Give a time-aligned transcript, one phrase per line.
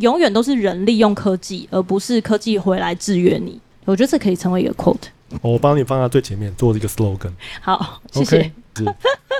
[0.00, 3.60] 永远都是人利用科技，而不是科技回来制约你。
[3.84, 5.08] 我觉得这可以成为一个 quote。
[5.42, 7.32] 我帮你放在最前面做这个 slogan。
[7.60, 8.38] 好，谢谢。
[8.38, 8.94] Okay, 是，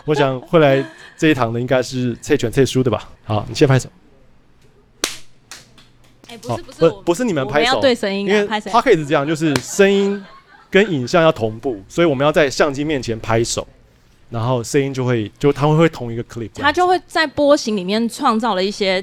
[0.04, 0.84] 我想会来
[1.16, 3.08] 这一堂的应该是猜拳猜输的吧？
[3.24, 3.88] 好，你先拍手。
[6.28, 10.22] 哎、欸，不是不是，不不是你们拍手，要对声音、啊，因为 Podcast 是这样，就是声音
[10.68, 13.66] 跟影像要同步，所以我们要在相机面前拍手，
[14.28, 19.02] 然后声音就会就它会会同一个 clip，它就会在波形里面创造了一些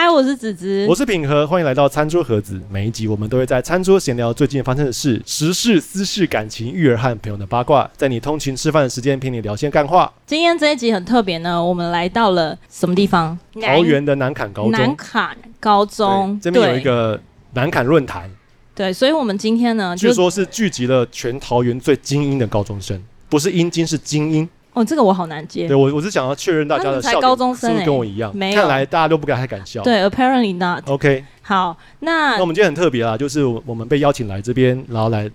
[0.00, 2.60] 嗨，我是子子，我是品和，欢迎来到餐桌盒子。
[2.70, 10.12] 每一集我们都会在餐桌闲聊最近发生的事、时事、私事、感情、育儿和朋友的八卦，在你通勤吃饭的时间陪你聊些干话。
[10.24, 13.36] 今天这一集很特别呢，我们来到了什么地方？
[13.60, 14.70] 桃园的南坎高中。
[14.70, 15.36] 南坎。
[15.58, 17.20] 高中这边有一个
[17.54, 18.30] 南坎论坛，
[18.76, 24.48] 对，所以我们今天呢，据说是聚集了全桃园最精英的高中生，不是英精，是精英。
[24.78, 25.66] 哦，这个我好难接。
[25.66, 28.30] 对我，我是想要确认大家的笑，高中生、欸、是不是跟我一样？
[28.36, 29.82] 没有，看来大家都不敢太敢笑。
[29.82, 30.88] 对，apparently not。
[30.88, 35.28] OK，好，那那我们今天很特别啊，就是我们被邀请来这边，然后来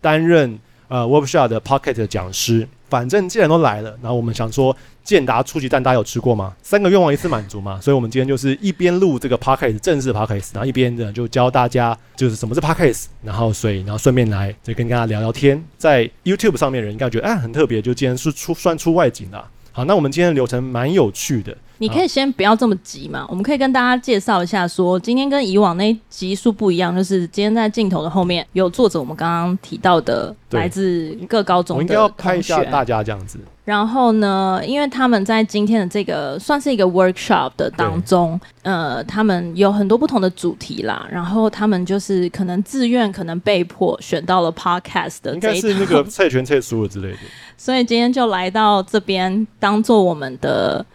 [0.00, 2.68] 担任呃 Workshop 的 Podcast 的讲师。
[2.88, 4.74] 反正既然都来了，然后我们想说，
[5.06, 6.52] 健达初级蛋大家有吃过吗？
[6.62, 19.48] 三个愿望一次满足嘛，所以我们今天就是一边录这个 podcast 正式 podcast，然后一边呢就教大家就是什么是 podcast，然后所以然后顺便来就跟大家聊聊天，在 YouTube 上面人应该觉得啊很特别，就今天是出算出外景了。
[19.70, 21.56] 好，那我们今天的流程蛮有趣的。
[21.78, 31.76] 你可以先不要这么急嘛，我们可以跟大家介绍一下说，说今天跟以往那集数不一样，就是今天在镜头的后面有坐着我们刚刚提到的来自各高中。
[31.76, 33.38] 我应该要拍一下大家这样子。
[33.66, 41.06] 然后呢，因为他们在今天的这个算是一个 workshop 的当中，呃，他们有很多不同的主题啦。
[41.10, 47.18] 然后他们就是可能自愿，可能被迫选到了 podcast 的这一，应该是那个蔡全蔡输了之类的。
[47.58, 50.86] 所以今天就来到这边当做我们的。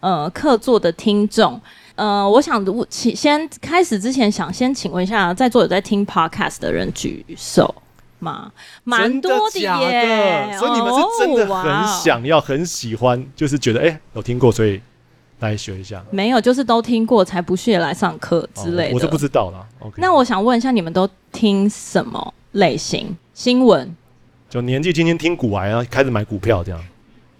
[0.00, 1.60] 呃，客座的听众，
[1.96, 7.74] 呃，我想我请先开始之前，想先请问一下，在座有在听 podcast 的人举手
[8.18, 8.50] 吗？
[8.84, 10.56] 蛮多的耶？
[10.58, 14.80] 所以你们是真的很想要、很喜欢，就是觉得哎、欸，有听过，所以
[15.40, 16.02] 来学一下。
[16.10, 18.90] 没有，就是都听过才不屑来上课之类的。
[18.90, 19.66] 哦、我是不知道啦。
[19.80, 23.94] OK，那我想问一下，你们都听什么类型新闻？
[24.48, 26.80] 就年纪轻轻听股癌啊，开始买股票这样，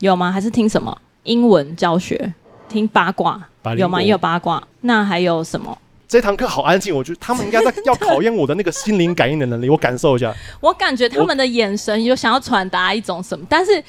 [0.00, 0.30] 有吗？
[0.30, 2.34] 还是听什么英文教学？
[2.68, 3.40] 听八卦
[3.76, 4.02] 有吗？
[4.02, 4.62] 也有八卦。
[4.80, 5.78] 那还有什么？
[6.08, 9.68] 这堂课好安静，我觉得他们应该在要考验我的那个心灵感应的能力。
[9.68, 13.82] 我感受一下， 我感觉他们的眼神有想要传达一种什么，但是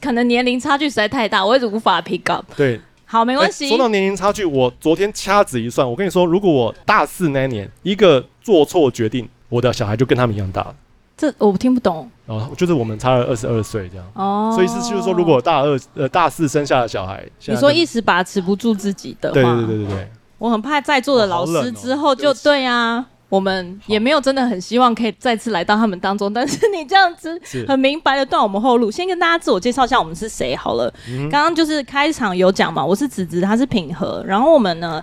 [0.00, 2.44] 可能年龄差距实在太大，我一直无法 pick up。
[2.56, 3.68] 对，好，没关系。
[3.68, 10.74] 说到年龄差距，我昨天掐指一算，我跟你说，如果我大四那年一个做错决定，我的小孩就跟他们一样大了。
[11.14, 20.10] 这我听不懂哦，就是我们差了二十二岁这样哦，所以是就是说，如果大二呃大四生下的小孩，你说一时把持不住自己的对对对对，
[20.42, 28.90] 我很怕在座的老师之后就、哦哦、对呀、啊，我们也没有真的很希望可以再次来到他们当中，但是你这样子很明白的断我们后路。
[28.90, 30.92] 先跟大家自我介绍一下，我们是谁好了。
[31.06, 35.00] 刚、嗯、刚就是开场有讲嘛，我是子子，他是品和，然后我们呢。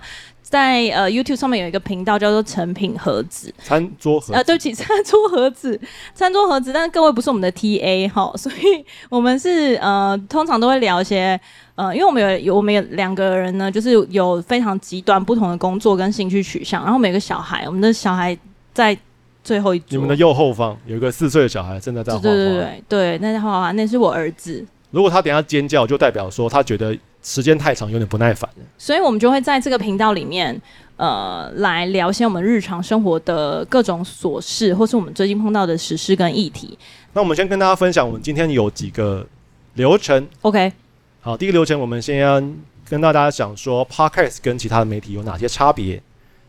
[0.50, 5.80] 在呃 YouTube 上面有一个频道叫做成品盒子餐桌盒子呃对不起 餐桌盒子
[6.12, 11.40] 餐桌盒子，但是各位不是我们的 TA 哈， 所以我们是呃通常都会聊一些
[11.76, 18.36] 呃，因为我们有有我们有两个人呢，就是有非常极端不同的工作跟兴趣取向，然后每个小孩，我们的小孩
[18.74, 18.98] 在
[19.44, 24.66] 最后一组，你们的右后方有一个四岁的小孩正在在画画，对对对对对，那在画画，那是我儿子。
[24.90, 26.98] 如果他等下尖叫，就代表说他觉得。
[27.22, 28.48] 时间太长，有点不耐烦，
[28.78, 30.58] 所以我们就会在这个频道里面，
[30.96, 36.78] 呃，来聊一些我们日常生活的各种琐事，或是我们最近碰到的时事跟议题。
[37.12, 39.26] 那我们先跟大家分享，我们今天有几个
[39.74, 40.26] 流程。
[40.42, 40.72] OK，
[41.20, 42.42] 好，第一个流程，我们先要
[42.88, 46.02] 跟大家讲说，Podcast 跟其他的媒体有哪些差别，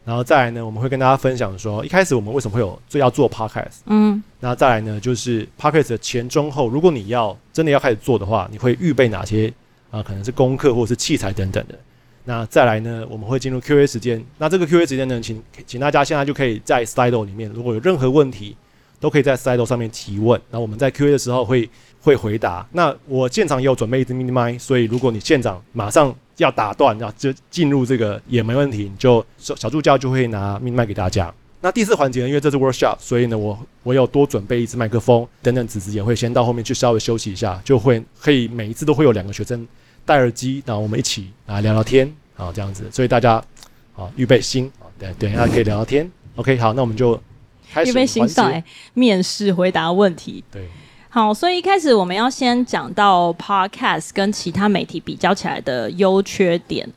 [0.06, 9.52] 然后再来呢，我们会跟大家分享说，一开始我们为什么会有最要做 Podcast，嗯，那再来呢，就是 Podcast 的前中后，如果你要真的要开始做的话，你会预备哪些？
[9.92, 11.78] 啊，可能是功课或者是器材等等的。
[12.24, 14.24] 那再来呢，我们会进入 Q&A 时间。
[14.38, 18.56] 那这个 Q&A 时间呢，请请大家现在就可以在 Slido 里面，如果有任何问题，
[19.00, 20.40] 都可以在 Slido 上面提问。
[20.52, 21.68] 那我们在 Q&A 的时候会
[22.00, 22.66] 会回答。
[22.72, 31.34] 那我现场也有准备一支 mini mic，所以如果你现场马上要打断，然后就进入这个也没问题，你就小小助教就会拿 mini mic 给大家。
[31.64, 39.68] 那第四环节呢，因为这是 workshop，所以呢，我我有多准备一支麦克风等等，子子也会先到后面去稍微休息一下，就会可以每一次都会有两个学生
[40.04, 43.34] 戴耳机，然后我们一起啊聊聊天啊这样子，所以大家
[43.96, 46.12] 啊预备心啊，对，等一下可以聊聊天。
[46.36, 47.22] OK，好，那我们就
[47.72, 48.64] 开始预备心上来
[48.96, 50.44] 面试回答问题。
[50.52, 50.68] 对，
[51.10, 56.92] 好，所以一开始我们要先讲到 podcast 跟其他媒体比较起来的优缺点。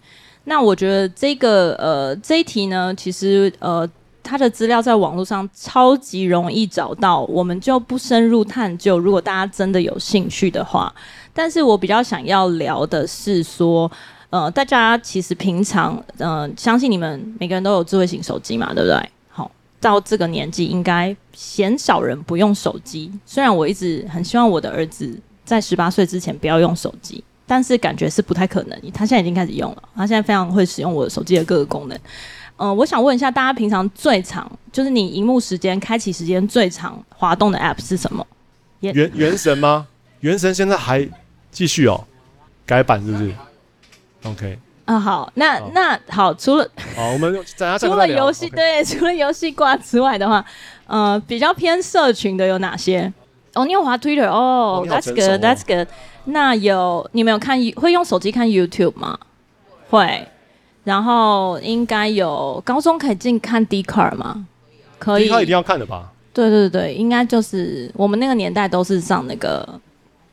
[0.44, 3.86] 那我觉得这个呃这一题呢，其实呃。
[4.24, 8.98] 他的资料在网络上超级容易找到，我们就不深入探究。
[8.98, 10.92] 如果大家真的有兴趣的话，
[11.32, 13.90] 但是我比较想要聊的是说，
[14.30, 19.10] 呃，大家其实平常，呃，相信你们每个人都有智慧型手机嘛，对不对？
[19.28, 19.50] 好，
[19.80, 23.12] 到这个年纪应该鲜少人不用手机。
[23.26, 28.80] 虽然我一直很希望我的儿子在十八岁之前不要用手机，但是感觉是不太可能。
[28.92, 31.98] 他现在已经开始用了，他现在非常会使用我的手机的各个功能。
[32.56, 38.26] 嗯、呃，我想问一下，大家平常最长就是你荧幕时间开启时间最长滑动的 App 是什么？
[38.80, 39.86] 原原神吗？
[40.20, 41.08] 原神现在还
[41.50, 42.04] 继续哦，
[42.66, 43.34] 改版是不是
[44.24, 44.58] ？OK。
[44.84, 47.34] 啊，好，那好那好，除了好，我们
[47.80, 50.44] 除了游戏对，除了游戏挂之外的话，
[50.86, 53.10] 呃，比较偏社群的有哪些？
[53.54, 55.88] 哦，你有滑 Twitter 哦，哦，That's good，That's good。
[56.26, 59.18] 那有你们有看会用手机看 YouTube 吗？
[59.88, 60.28] 会。
[60.84, 64.46] 然后应该有高中可以进看 Dcard 吗？
[64.98, 66.10] 可以，他一定要看的吧？
[66.32, 69.68] 对对对，应该就是我们那个年代都是上那个，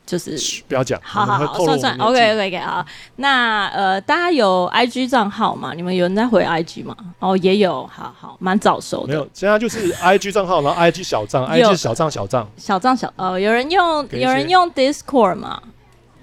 [0.04, 2.84] 就是不要讲，好好好，算算，OK OK OK 好。
[3.16, 5.72] 那呃，大家有 IG 账号吗？
[5.74, 6.96] 你们有人在回 IG 吗？
[7.18, 9.08] 哦，也有，好好，蛮早熟的。
[9.08, 15.62] 没有，现在就是 IG 账号，然后 IG 小账，IG 小账小账，小账小呃，有人用有人用 Discord 吗？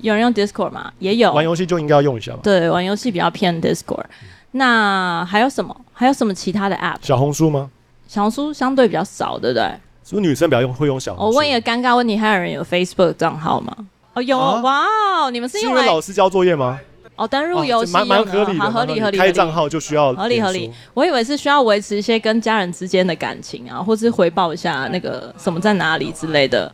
[0.02, 0.92] 有人用 Discord 吗？
[1.00, 1.32] 也有。
[1.34, 2.40] 玩游戏就应该要用一下吧。
[2.44, 4.06] 对，玩游戏比较偏 Discord。
[4.52, 5.76] 那还有什么？
[5.94, 6.98] 还有什么其他的 App？
[7.02, 7.70] 小红书吗？
[8.08, 9.64] 小红书相对比较少，对不对？
[10.04, 11.26] 是不是女生比较用会用小红书？
[11.30, 13.76] 我问一个尴尬问题：还有人有 Facebook 账号吗？
[14.16, 14.86] 哦，有哇
[15.22, 15.30] 哦！
[15.30, 16.80] 你们是因为老师交作业吗？
[17.16, 19.18] 哦，登入游戏，蛮蛮合理的，合理合理。
[19.18, 20.72] 开账号就需要合理合理。
[20.94, 26.74] 我以为是需要维持一些跟家人之间的感情啊，或是回报一下那个什么在哪里之类的。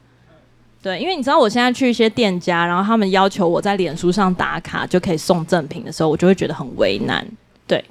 [0.85, 7.25] 对，因为你知道我现在去一些店家，然后他们要求我在脸书上打卡就可以送赠品的时候，我就会觉得很为难。
[7.65, 7.83] 对，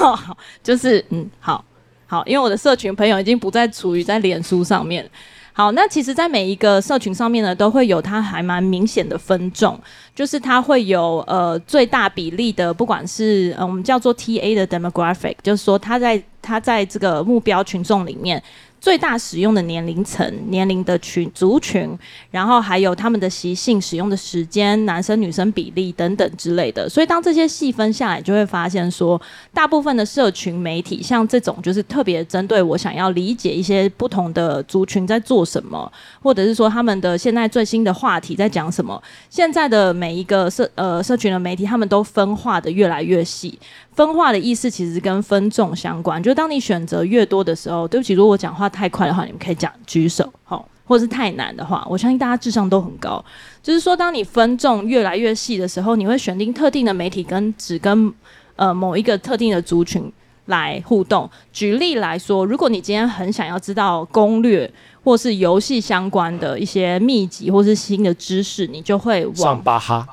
[0.62, 1.64] 就是嗯，好，
[2.06, 5.08] 好，因为我的社群朋友已经不再处于在脸书上面。
[5.54, 9.80] 好，那其实，在每一个社群上面呢，都会有它还蛮明显的分众，
[10.14, 18.42] 就是它会有呃最大比例的，不管是呃我们叫做 TA 的 demographic，就是说它在它在这个目标群众里面。
[18.84, 21.98] 最大使用的年龄层、年龄的群族群，
[22.30, 26.86] 然后还有他们的习性、使用的时间、男生女生比例等等之类的。
[26.86, 29.18] 所以当这些细分下来，就会发现说，
[29.54, 35.90] 大部分的社群媒体，像这种就是特别针对我想要理解一些不同的族群在做什么，
[36.22, 39.02] 或者是说他们的现在最新的话题在讲什么。
[39.30, 43.58] 现在的每一个社呃社群的媒体，他们都分化的越来越细。
[43.94, 53.24] 分化的意思其实跟分众相关，就是当你选择越多的时候，对不起，如果我讲话太快的话，你们可以讲举手，好，或者是太难的话，我相信大家智商都很高。
[53.62, 58.12] 就是说，当你分众越来越细的时候，你会选定特定的媒体跟只跟
[58.56, 60.12] 呃某一个特定的族群
[60.46, 61.30] 来互动。
[61.52, 64.68] 举例来说，如果你今天很想要知道攻略
[65.04, 70.04] 或是游戏相关的一些秘籍或是新的知识，你就会往上巴哈，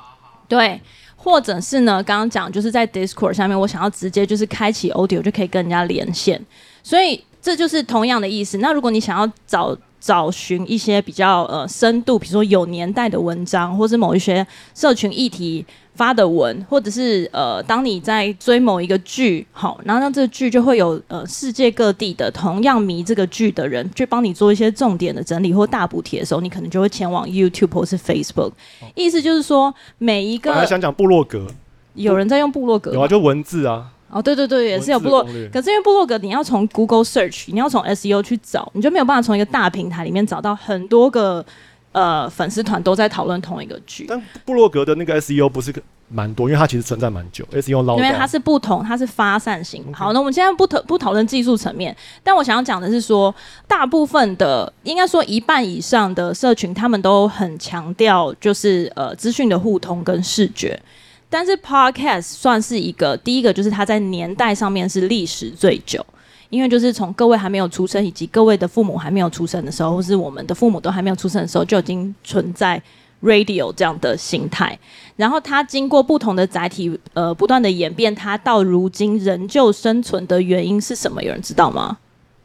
[0.47, 0.79] 对。
[1.23, 6.43] 或者是呢，刚刚讲就是在 Discord 下面，我想要直接就是开启 Audio 就可以跟人家连线，
[6.81, 8.57] 所以这就是同样的意思。
[8.57, 15.63] 那如果你想要找找寻一些比较呃深度，比如说有年代的文章，或是某一些社群议题。
[16.01, 28.49] 发的文，或者是呃，当你在追某一个剧，好，然后让这个剧就会有呃世界各地的同样迷这个剧的人，去帮你做一些重点的整理或大补帖的时候，你可能就会前往 YouTube 或是 Facebook。
[28.81, 31.45] 哦、意思就是说，每一个我还想讲部落格，
[31.93, 33.91] 有人在用部落格，有啊，就文字啊。
[34.09, 41.45] 哦，对对对，也是有部落，可是因为部落格你要从 Google Search，你要从 SEO 去找，你就没有办法从一个大平台里面找到很多个。
[41.91, 45.73] 呃，粉丝团都在讨论同一个剧，但布洛格的那个 SEO 不是
[46.07, 47.45] 蛮多，因为它其实存在蛮久。
[47.51, 49.83] SEO 捞，因为它是不同，它是发散型。
[49.91, 49.95] Okay.
[49.95, 53.33] 好，那我们现在不讨不讨论技术层面，但我想要讲的是说，
[53.67, 60.81] 大部分的应该说一半以上的社群，他们都很强调就是呃资讯的互通跟视觉，
[61.29, 66.05] 但是 Podcast 算是一个第一个，就是它在年代上面是历史最久。
[66.51, 72.79] 因为就是从各位还没有出生，以及各位的父母还没有出生的时候，或是我们的父母都还没有出生的时候，就已经存在
[73.23, 74.77] radio 这样的形态。
[75.15, 81.23] 然后它经过不同的载体，呃，不断的演变，它到如今仍旧生存的原因是什么？
[81.23, 81.97] 有人知道吗？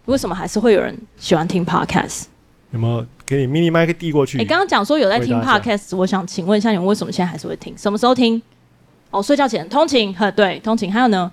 [0.04, 2.26] 为什么还是会有人喜欢听 podcast？
[2.70, 4.38] 有没有给你 mini mic 递过去？
[4.38, 7.76] 你刚刚讲说有在听 podcast，我想请问一下，你们为什么现在还是会听？
[7.76, 8.40] 什么时候听？
[9.10, 10.92] 哦，睡觉前、通勤，呵，对，通勤。
[10.92, 11.32] 还有呢，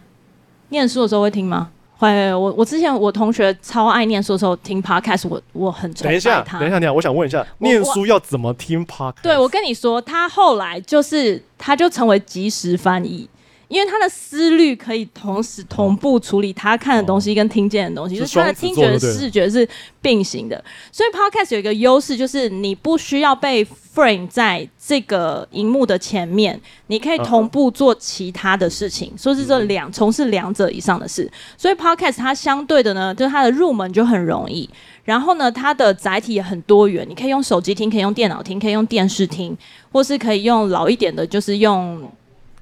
[0.69, 1.69] 念书的时候会听吗？
[2.03, 2.33] 会。
[2.33, 6.09] 我我之前我同学超爱念书的时候听 podcast，我我很崇拜他。
[6.09, 9.23] 等一下，等一下，等一下，我想问一下，念书要怎么听 podcast？
[9.23, 13.27] 对，我跟你说，他后来就是他就成为即时翻译。
[13.69, 19.67] 因为他的思虑可以同时同步处理他看的东西跟听见的东西，就是他的听觉、视觉是
[19.99, 20.63] 并行的。
[20.91, 31.31] 所以 Podcast 有一个优势，就是你不需要被 frame 在这个荧幕的前面，你可以同步做其他的事情，说是这两从事两者以上的事。
[31.57, 34.69] 所以 Podcast 它相对的呢，就是它的入门就很容易，
[35.03, 39.55] 然后呢，它的载体也很多元，你可以用手机听，可以用电脑听，可以用电视听，
[39.91, 42.11] 或是可以用老一点的，就是用。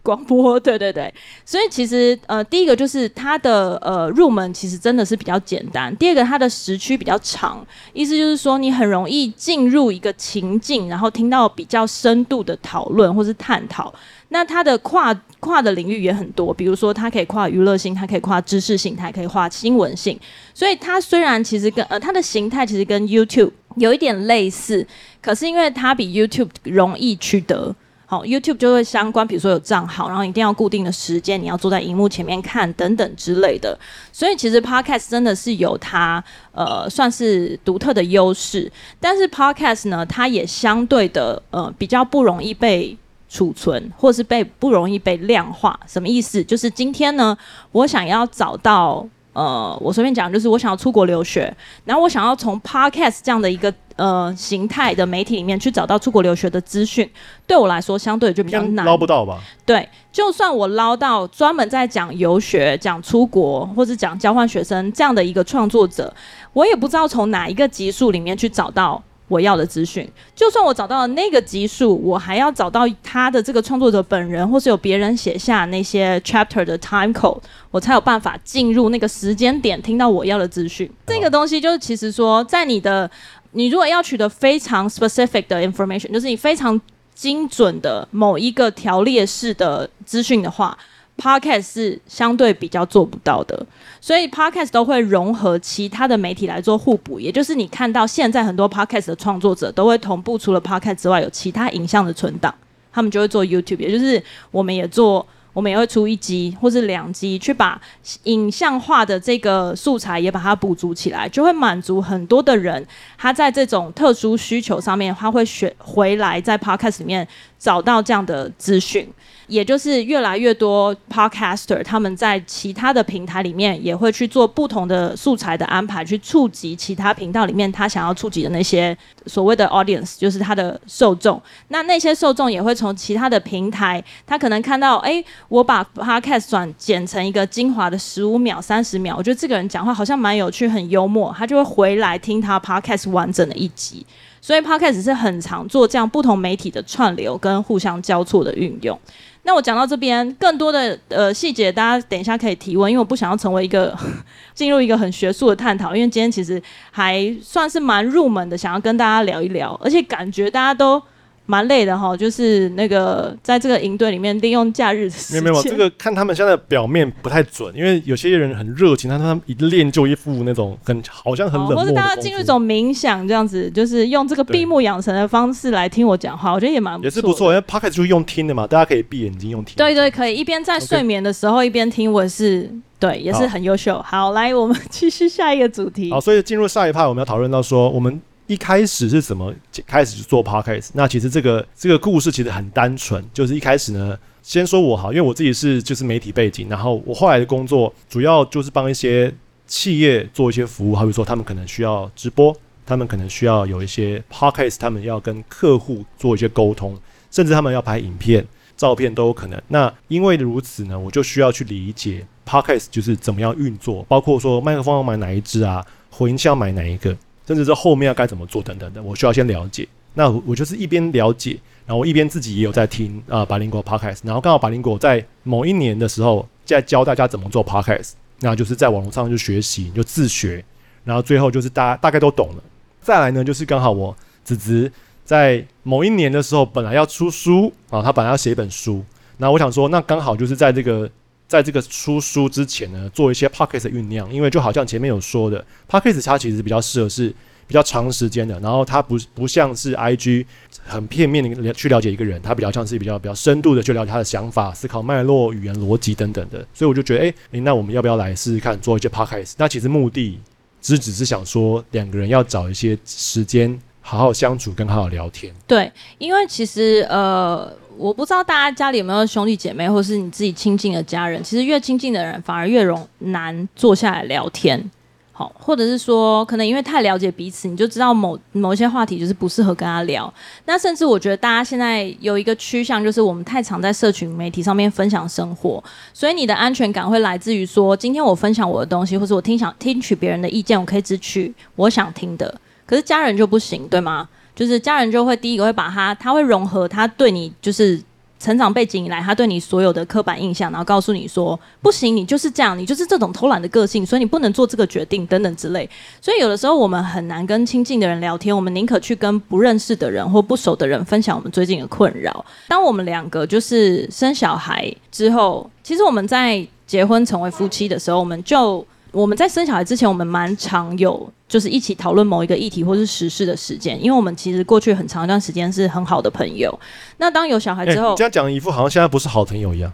[0.04, 1.14] 广播， 对对对，
[1.46, 5.96] 所以其实呃，第一个就是它的呃入门其实真的是比较简单。
[5.98, 13.94] 第二个，它的时区比较长，意思就是说你很容易进入一个情境，然后听到比较深度的讨论或是探讨。
[14.30, 20.18] 那它的跨跨的领域也很多，比如说它可以跨娱乐性，它可以跨知识性，它可以跨新闻性。
[20.54, 24.88] 所以它虽然其实跟呃它的形态其实跟 YouTube 有一点类似，
[25.22, 27.76] 可是因为它比 YouTube 容易取得。
[28.12, 33.80] 好，YouTube 就会相关，比如说有账号，然后一定要固定的时间，你要坐在荧幕前面看等等之类的。
[34.12, 42.98] 所以其实 Podcast 真的是有它呃算是独特的优势，但是 Podcast 呢，它也相对的呃比较不容易被
[43.30, 45.80] 储存，或是被不容易被量化。
[45.88, 46.44] 什么意思？
[46.44, 47.38] 就是今天呢，
[47.72, 49.08] 我想要找到。
[49.34, 57.10] 呃，我随便讲，就是我想要出国留学，然后我想要从 Podcast 这样的一个呃形态的媒体里面去找到出国留学的资讯，
[57.48, 59.40] 对我来说相对就比较难，捞不到吧？
[59.66, 66.14] 对，就算我捞到专门在讲游学、讲出国或者讲交换学生这样的一个创作者，
[66.54, 69.02] 我也不知道从哪一个集数里面去找到。
[69.32, 77.40] 我要的资讯，就算我找到了那个集数，我还要找到他的这个创作者本人，或是有别人写下那些 chapter 的 time code，
[77.72, 80.92] 我才有办法进入那个时间点听到我要的资讯。
[81.08, 83.10] 这个东西就是其实说，在你的
[83.54, 86.80] 你如果要取得非常 specific 的 information，就是你非常
[87.16, 90.78] 精准的某一个条列式的资讯的话。
[91.22, 93.64] Podcast 是相对比较做不到的，
[94.00, 97.20] 所以 Podcast 都会融合其他的媒体来做互补。
[97.20, 102.52] 也就是你看到现在很多 Podcast 的创作者都会同步，除了 Podcast 之外，有其他影像的存档，
[102.92, 103.78] 他们就会做 YouTube。
[103.78, 105.24] 也就是我们也做，
[105.54, 107.80] 我们也会出一集或是两集，去把
[108.24, 112.84] 影像化的这个素材也把它补足起来，就会满足很多的人。
[113.16, 117.28] 他在这种特殊需求上面，他会选回来在 Podcast 里面
[117.60, 119.08] 找到这样的资讯。
[119.52, 131.42] 也就是越来越多 podcaster 他们在其他的平台里面也会去做不同的素材的安排，去触及其他频道里面他想要触及的那些所谓的 audience，就是他的受众。
[131.68, 144.06] 那那些受众也会从其他的平台，他可能看到，哎、我把 podcast 转剪成一个精华的十五秒、三十秒，我觉得这个人讲话好像蛮有趣、很幽默，他就会回来听他 podcast 完整的一集。
[144.44, 149.00] 所以 podcast 是很常做这样不同媒体的串流跟互相交错的运用。
[149.44, 153.98] 那我讲到这边，更多的呃细节，大家等一下可以提问，因为我不想要成为一个
[154.54, 161.02] 进入一个很学术的探讨，因为今天其实还算是蛮入门的，想要跟大家聊一聊，而且感觉大家都。
[161.46, 165.10] 蛮累的哈，就是那个在这个营队里面利用假日。
[165.32, 171.82] 没有没有，这个看他们现在表面不太准，因为有些人很热情，但他们一练就一副那种很好像很冷漠、哦。
[171.82, 177.52] 或是大家进入一种冥想这样子，就是用这个闭目养神的方式来听我讲话，我觉得也蛮也是不错。
[177.52, 179.76] 因为 Podcast 就是用听的嘛，大家可以闭眼睛用听。
[179.76, 183.96] 对对，可以一边在睡眠的时候一边听，我是对，也是很优秀。
[184.06, 186.12] 好，好，来我们继续下一个主题。
[186.12, 188.22] 好，所以进入下一趴，我们要讨论到说我们。
[188.48, 189.54] 一开始是怎么
[189.86, 190.90] 开始做 podcast？
[190.94, 199.34] 那其实这个这个故事其实很单纯，就是一开始呢，先说我好，因为我自己是就是媒体背景，然后我后来的工作主要就是帮一些
[199.68, 202.54] 企业做一些服务，好比说他们可能需要直播，
[202.86, 206.98] 他们可能需要有一些 podcast，他们要跟客户做一些沟通，
[207.30, 208.46] 甚至他们要拍影片、
[208.76, 209.62] 照片都有可能。
[209.70, 217.16] 那因为如此呢，我就需要去理解 podcast 就是怎么样运作，包括说麦克风要买哪一支啊，回音箱要买哪一个。
[217.46, 219.88] 甚至是后面要该怎么做等等的，我需要先了解。
[220.14, 224.20] 那我就是一边了解，然后我一边自己也有在听啊、呃、百灵果 Podcast。
[224.24, 230.64] 然后刚好百灵果在某一年的时候在教大家怎么做 Podcast，那就是在网络上就学习就自学，
[231.06, 232.64] 然后最后就是大家大概都懂了。
[233.02, 234.92] 再来呢，就是刚好我侄子
[235.24, 239.04] 在某一年的时候本来要出书啊，他本来要写一本书。
[239.38, 241.10] 那我想说，那刚好就是在这个
[241.52, 247.28] 在这个出书之前呢，做一些 podcast 的酝酿，因为就好像前面有说的，podcast 它其实比较适合是
[247.68, 250.46] 比较长时间的，然后它不不像是 IG
[250.86, 259.56] 很片面的去了解一个人，它比较像是比较比较深度的去了解他的想法、思考脉络、语言逻辑等等的，所以我就觉得，哎、欸，那我们要不要来试试看做一些 podcast？
[259.58, 260.40] 那其实目的
[260.80, 263.78] 只只是想说，两个人要找一些时间。
[264.04, 265.54] 好好相处，跟好好聊天。
[265.68, 271.42] 对，因为其实呃，我不知道大家家里有没有兄弟姐妹，或是你自己亲近的家人。
[271.44, 274.90] 其实越亲近的人，反而越容难坐下来聊天。
[275.32, 280.34] 好，或者是说，可能因为太了解彼此，你就知道某某一些话题就是不适合跟他聊。
[280.66, 292.60] 那甚至我觉得大家现在有一个趋向，就是我们太常在社群媒体上面分享生活，所以你的安全感会来自于说，今天我分享我的东西，或者我听想听取别人的意见，我可以只取我想听的。
[292.88, 294.28] 可是家人就不行，对吗？
[294.62, 298.00] 就是家人就会第一个会把他，他会融合他对你就是
[298.40, 305.90] 成长背景以来他对你所有的刻板印象，然后告诉你说不行，你就是这样，你就是这种偷懒的个性，所以你不能做这个决定等等之类。
[306.22, 312.46] 所以有的时候我们很难跟亲近的人聊天，我们宁可去跟不认识的人或不熟的人分享我们最近的困扰。
[312.68, 318.86] 当我们两个就是生小孩之后，其实我们在结婚成为夫妻的时候，我们就。
[319.12, 326.78] 我们在生小孩之前，我们蛮常有就是一起讨论某一个议题或是时事的时间，因为我们其实过去很长一段时间是很好的朋友。
[327.18, 329.92] 那当有小孩之后，欸、这样讲一副好像现在不是好朋友一样。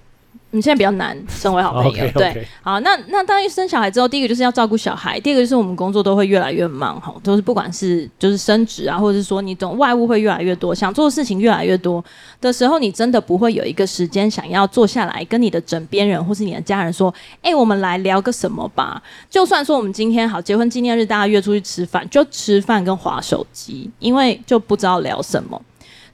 [0.51, 2.33] 你现在比较难成为好朋友， okay, okay.
[2.33, 12.03] 对，好，那那当一生小孩之后，第一个就是要照顾小孩，第二个就是我们工作都会越来越忙，哈，都是不管是就是升职啊，或者是说你总外务会越来越多，想做的事情越来越多
[12.39, 19.01] 的时候，你真的不会有一个时间想要坐下来跟你的枕边人或是你的家人说，哎、欸，我们来聊个什么吧？
[19.29, 25.61] 就算说我们今天好结婚纪念日，大家约出去吃饭，就吃饭跟划手机，因为就不知道聊什么。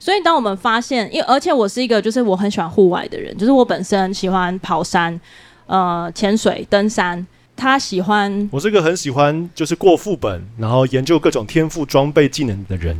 [0.04, 5.18] 所以，当我们发现，因为而且我是一个，就是我很喜欢户外的人，就是我本身喜欢跑山、
[5.64, 7.26] 呃，潜水、登山。
[7.56, 12.94] 他喜欢，我是一个很喜欢就是过副本，然后研究各种天赋装备技能的人。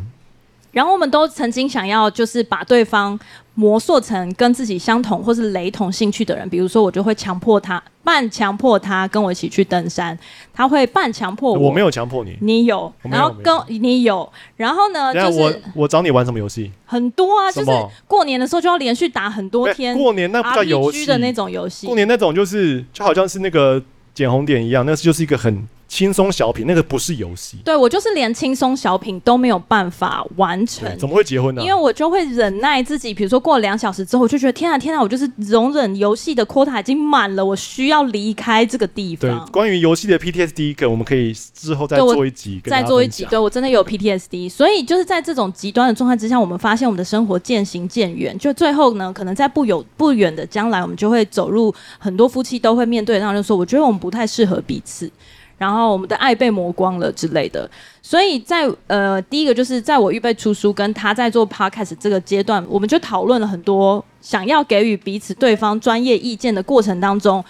[0.73, 3.21] 然后我们都曾经想要，就是把对方
[3.55, 6.49] 磨塑成跟自己相同或是雷同兴趣的人。
[6.49, 10.19] 比如说，我就会强迫他，半强迫他跟我一起去登山。
[10.53, 12.93] 他会半强迫我，我没有强迫你，你有。
[13.03, 16.71] 然后跟你有，然后呢，就是我我找你玩什么游戏？
[16.85, 17.71] 很多啊，就是
[18.07, 19.97] 过年的时候就要连续打很多天。
[19.97, 25.67] 过年那不叫游戏的那种游戏，过年那种就是就好像是那个捡红点一样，那就是一个很。
[25.95, 30.85] 轻松小品那个不是游戏，对，我就是连轻松小品都没有办法完成。
[30.99, 31.63] 怎么会结婚呢？
[31.63, 39.47] 因为我就会忍耐自己，比如说过了两小时之后，我就觉得天啊天啊，我就是容忍游戏的 quota 已经满了，我需要离开这个地方。
[39.47, 43.25] 对，关于游戏的 PTSD，个我们可以之后再做一集，再做一集。
[43.31, 55.09] 对，我真的有 PTSD，所以就是在这种极端的状态之下，我们发现我们的生活渐行渐远，就最后呢，可能在不有不远的将来，我们就会走入很多夫妻都会面对，然后就说，我觉得我们不太适合彼此。
[55.57, 57.69] 然后我们的爱被磨光了之类的，
[58.03, 67.43] 所以在呃第一个就是在我预备出书跟他在做 podcast 这个阶段，我们就讨论了很多想要给予彼此对方专业意见的过程当中，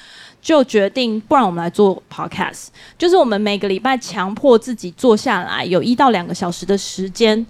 [0.42, 2.66] 就决定不然我们来做 podcast，
[2.98, 7.44] 就是我们每个礼拜强迫自己坐下来有一到两个小时的时间，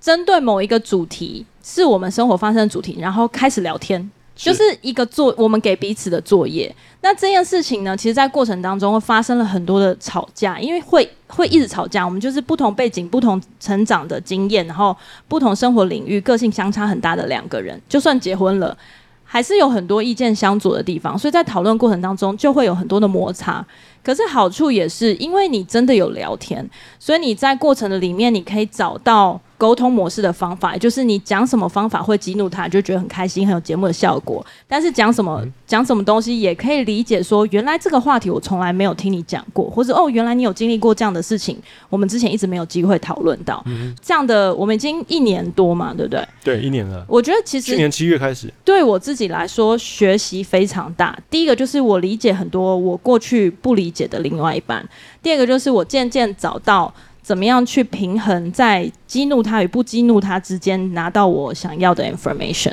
[0.00, 4.10] 针对某一个主题是我们生活发生的主题，然后开始聊天。
[4.46, 6.72] 就是一个作，我们给彼此的作业。
[7.00, 12.04] 那这件事情呢，其实，在过程当中会发生了很多的吵架，因为会会一直吵架。
[12.04, 14.96] 我们就是不同背景、不同成长的经验，然后
[15.26, 18.76] 不同生活领域、个性相差很大的两个人，就算结婚了，
[19.24, 21.18] 还是有很多意见相左的地方。
[21.18, 23.64] 所以在讨论过程当中，就会有很多的摩擦。
[24.04, 26.68] 可是好处也是，因为你真的有聊天，
[27.00, 29.40] 所以你在过程的里面，你可以找到。
[29.58, 34.44] 沟通模式的方法，就是你讲什么方法会激怒他，就觉得很开心，很有节目的效果。
[34.68, 41.58] 但是讲什么讲什么东西，也可以理解说，原来这个话题我从来没有听你讲过，或者哦，原来你有经历过这样的事情，
[41.90, 43.60] 我们之前一直没有机会讨论到。
[43.66, 46.24] 嗯、这样的，我们已经一年多嘛，对不对？
[46.44, 47.04] 对，一年了。
[47.08, 51.18] 我觉得其实去年七月开始，对我自己来说学习非常大。
[51.28, 54.88] 第一个就是我理解很多我过去不理解的另外一半，
[55.20, 56.94] 第二个就是我渐渐找到。
[57.28, 62.72] 怎么样去平衡在激怒他与不激怒他之间，拿到我想要的 information？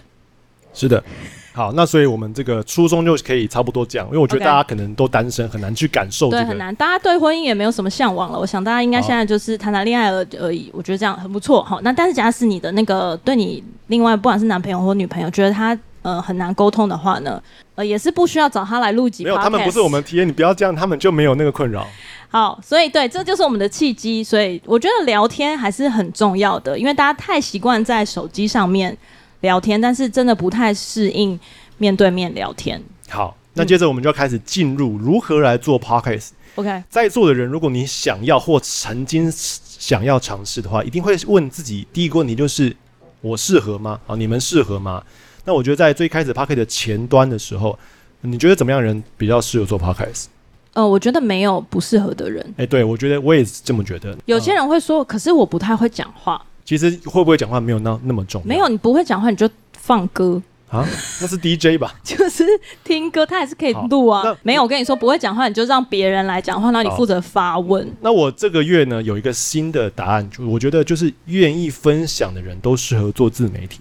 [0.73, 1.03] 是的，
[1.51, 8.39] 好，那所以我们这个初衷就可以差不多这样，因为我觉得大家可能都单身，很难去感受这个，对，很难，大家对婚姻也没有什么向往了。
[8.39, 11.61] 我想大家应该现在就是谈谈恋爱而而已，我觉得这样很不错。
[11.61, 17.41] 好，那但是假使你的那个对你另外不管是男朋友或女朋友，觉得他呃很难沟通的话呢，
[17.73, 19.23] 呃也是不需要找他来录几。
[19.23, 21.87] 没有，他们不是我们体验，你不要这样，他们就没有那个困扰。
[22.29, 24.23] 好，所以对，这就是我们的契机。
[24.23, 28.95] 所以我觉得聊天还是很重要的，因为大家太习惯在手机上面
[29.41, 31.39] 聊天，但是真的不太适应
[31.79, 32.79] 面对面聊天。
[33.09, 36.29] 好，那接着我们就要开始进入如何来做 Podcast。
[36.55, 42.75] OK，在座的人，如果你想要或曾经想要尝试的话，一定会问自己第一个问题就是：
[43.21, 43.99] 我适合吗？
[44.07, 45.01] 啊，你们适合吗？
[45.45, 47.77] 那我觉得在最开始 Podcast 的前端的时候，
[48.21, 50.25] 你觉得怎么样人比较适合做 Podcast？
[50.73, 52.43] 呃，我觉得没有不适合的人。
[52.58, 54.17] 哎、欸，对，我觉得我也是这么觉得。
[54.25, 56.43] 有些人会说，可是我不太会讲话。
[56.65, 58.47] 其实会不会讲话没有那那么重要。
[58.47, 60.84] 没有，你不会讲话你就放歌啊？
[61.21, 61.93] 那是 DJ 吧？
[62.03, 62.43] 就是
[62.84, 64.36] 听歌，他还是可以录啊。
[64.41, 67.88] 没有，我跟你说，不会讲话你就让别人来讲话，那你负责发问。
[68.01, 73.79] 那我这个月呢有一个新的答案，就我觉得就是愿意分享的人都适合做自媒体，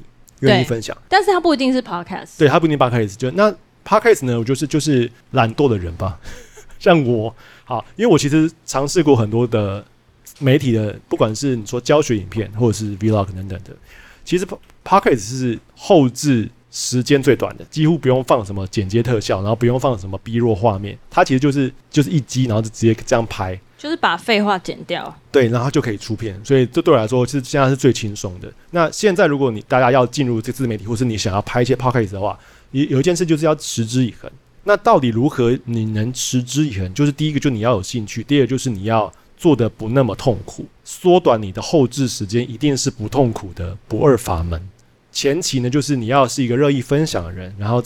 [0.49, 0.97] 愿意分享。
[1.09, 3.55] 但是他不一定是 Podcast，对他不一定 Podcast，就那
[3.85, 6.19] Podcast 呢，我就是就是懒惰的人吧。
[6.79, 9.85] 像我好，因为我其实尝试过很多的
[10.39, 13.71] 媒体的，不管是你说教学影片，或者是 Vlog 等等的，
[14.25, 14.47] 其实
[14.85, 28.51] Podcast 是后置时间最短的，几乎不用放什么剪接特效，然后不用放什么 B 弱画面，它其实就是就是一机，然后就直接这样拍，就是把废话剪掉，对，然后就可以出片，所以这对我来说是现在是最轻松的。
[28.71, 32.39] 那现在如果你大家要进入这自媒体，或是你想要拍一些 Podcast 的话，
[32.71, 34.31] 有有一件事就是要持之以恒。
[34.63, 36.95] 那到底如何你能持之以恒？
[36.95, 44.59] 就是第一个，就你要有兴趣；第二个，就是你要做的不那么痛苦，缩短你的后置时间，一定是不痛苦的不二法门。
[45.13, 47.83] 前期呢，就是你要是一个乐意分享的人，然后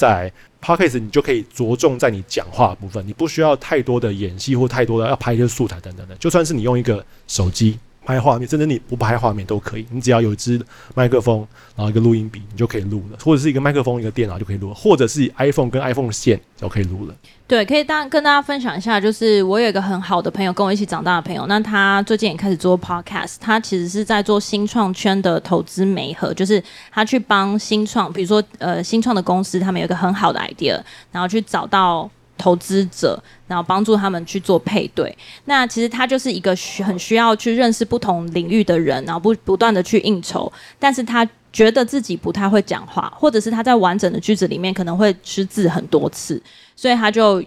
[0.62, 7.78] Podcast 你就可以着重在你讲话的部分，你不需要太多的演戏或太多的要拍一些素材等等的，就算是你用一个手机。
[8.04, 9.84] 拍画面，甚至你不拍画面都可以。
[9.90, 10.58] 你只要有一支
[10.94, 17.14] 麦克风，然后一个录音笔，你就可以录了；或者是一个麦克风、一个电脑就可以录；或者是 iPhone 跟 iPhone 线就可以录了。
[17.48, 30.78] 对，可以当跟大家分享一下，就是我有一个很好的朋友，跟我一起长大的朋友，那他最近也开始做 Podcast，他其实是在做新创圈的投资媒合，就是他去帮新创，比如说呃新创的公司，他们有一个很好的 idea，
[31.10, 32.08] 然后去找到。
[32.40, 35.12] 投资者，然后帮助他们去做配对。
[35.46, 40.50] 那其实他就是一个很需要去认识不同领域的人，然后不不断的去应酬。
[40.78, 46.40] 但是他觉得自己不太会讲话，或者是他在完整的句子里面可能会失字很多次，
[46.76, 47.42] 所以他就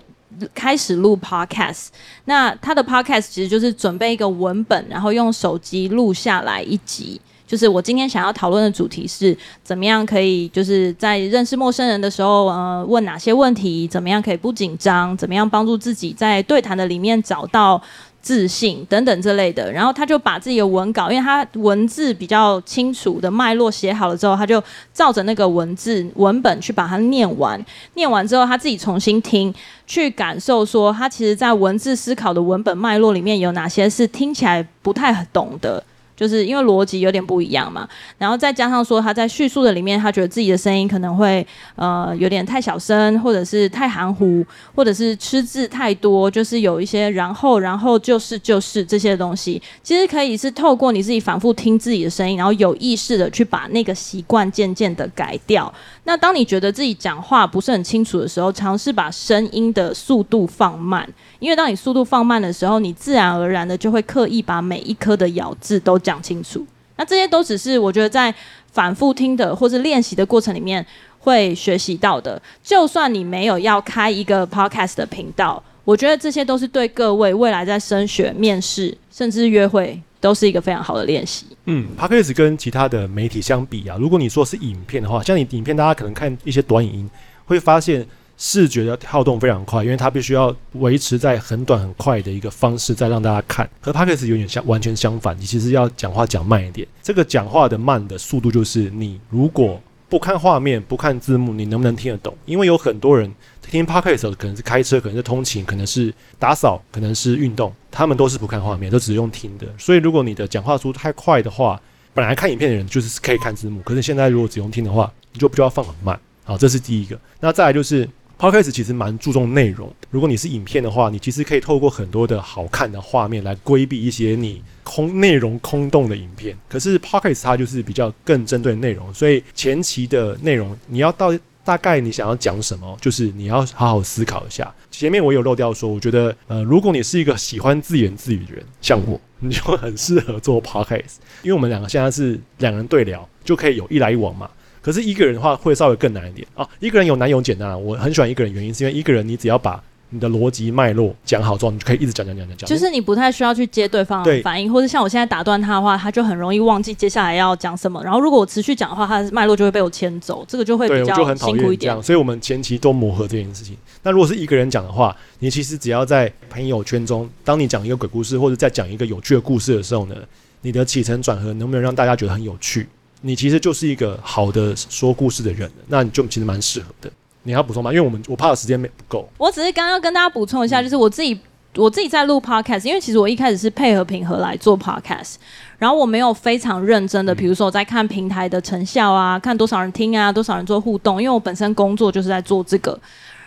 [0.54, 1.88] 开始录 podcast。
[2.26, 7.20] 那他的 podcast 其实就是准备一个文本，然后用手机录下来一集。
[7.46, 17.82] 就是我今天想要讨论的主题是怎么样可以就是在认识陌生人的时候，呃，问哪些问题，怎么样可以不紧张，怎么样帮助自己在对谈的里面找到
[18.22, 19.72] 自信等等这类的。
[19.72, 27.64] 然后他就把自己的文稿，因为他文字比较清楚的脉络写好了之后，他就照着那个文字文本去把它念完。
[27.96, 29.54] 念完之后，他自己重新听，
[29.86, 35.84] 去感受说他其实在文字思考的文本脉络里面有哪些是听起来不太懂的。
[36.22, 55.74] 就是因为逻辑有点不一样嘛，然后再加上说他在叙述的里面，他觉得自己的声音可能会呃有点太小声，或者是太含糊，或者是吃字太多，就是有一些然后然后就是就是这些东西，其实可以是透过你自己反复听自己的声音，然后有意识的去把那个习惯渐渐的改掉。
[56.04, 61.08] 那当你觉得自己讲话不是很清楚的时候，尝试把声音的速度放慢，
[61.40, 66.66] 因为当你速度放慢的时候，你自然而然的就会刻意把每一颗的咬字都讲清楚。
[66.98, 68.34] 那这些都只是我觉得在
[68.72, 70.86] 反复听的或是练习的过程里面
[71.20, 72.42] 会学习到的。
[72.64, 80.02] 就算你没有要开一个 podcast 的频道，我觉得这些都是对各位未来在升学、面试甚至约会。
[80.22, 81.46] 都是一个非常好的练习。
[81.66, 87.10] 嗯，Podcast 跟其他的媒体相比啊，如果你说是影片的话，像你影片，大家可能看一些短影音，
[87.46, 88.06] 会发现
[88.38, 93.70] 视觉的跳动非常快，因为它必须要维持在很短很快的一个方式再让大家看。
[93.82, 96.88] 和 Podcast 有点相完全相反，你其实要讲话讲慢一点。
[97.04, 102.36] 这个讲话的慢的速度，就是你如果不看画面、不看字幕，你能不能听得懂？
[102.46, 103.32] 因为有很多人
[103.72, 109.66] 听 Podcast 时候，可能是开车，可能是通勤，可能是打扫，可能是运动，他们都是不看画面，都只用听的。
[109.78, 111.82] 所以，如果你的讲话速度太快的话，
[112.14, 116.20] 本来看影片的人就是可以看字幕，可是现在如果只用听的话，你就不需要放很慢。
[116.44, 117.18] 好，这是第一个。
[117.40, 118.08] 那再来就是。
[118.42, 119.94] Podcast 其实蛮注重内容。
[120.10, 126.58] 如果你是影片的话，你其实可以透过很多的好看的画面来规避一些你空内容空洞的影片。
[126.68, 131.32] 可是 Podcast 它就是比较更针对内容，所以前期的内容你要到
[131.64, 134.74] 大概你想要讲什么，就是你要好好思考一下。
[134.90, 144.50] 前面我有漏掉说，我觉得呃，如果你是一个喜欢自言自语的人，像我， 你就很适合做 Podcast，因为我们两个现在是两人对聊，就可以有一来一往嘛。
[144.82, 146.68] 可是一个人的话会稍微更难一点啊。
[146.80, 152.70] 一个人有难有简单，我很喜欢一个人，原因是因为一个人你只要把你的逻辑脉络讲好之后，你就可以一直讲讲讲讲讲。
[152.70, 158.04] 就是你不太需要去接对方的反应，或者像我现在打断他的话，他就很容易忘记接下来要讲什么。
[158.04, 162.04] 然后如果我持续讲的话，他的脉络就会被我牵走，这个就会比较辛苦一点。
[162.04, 163.76] 所以我们前期都磨合这件事情。
[164.04, 170.16] 那如果是一个人讲的话，你其实只要在朋友圈中，当你讲一个鬼故事或者在讲一个有趣的故事的时候呢，
[170.62, 172.88] 你的起承转合能不能让大家觉得很有趣？
[173.22, 177.10] 你其实就是一个好的说故事的人，那你就其实蛮适合的。
[177.44, 177.92] 你还要补充吗？
[177.92, 179.28] 因为我们我怕时间没不够。
[179.38, 181.40] 我只是刚刚跟大家补充一下，就是我自己
[181.76, 185.36] 我自己在录 podcast，因为其实我一开始是配合平和来做 podcast，
[185.78, 193.00] 然后我没有非常认真的，比如说我在看平台的成效啊，看多少人听啊，多少人做互动，因为我本身工作就是在做这个，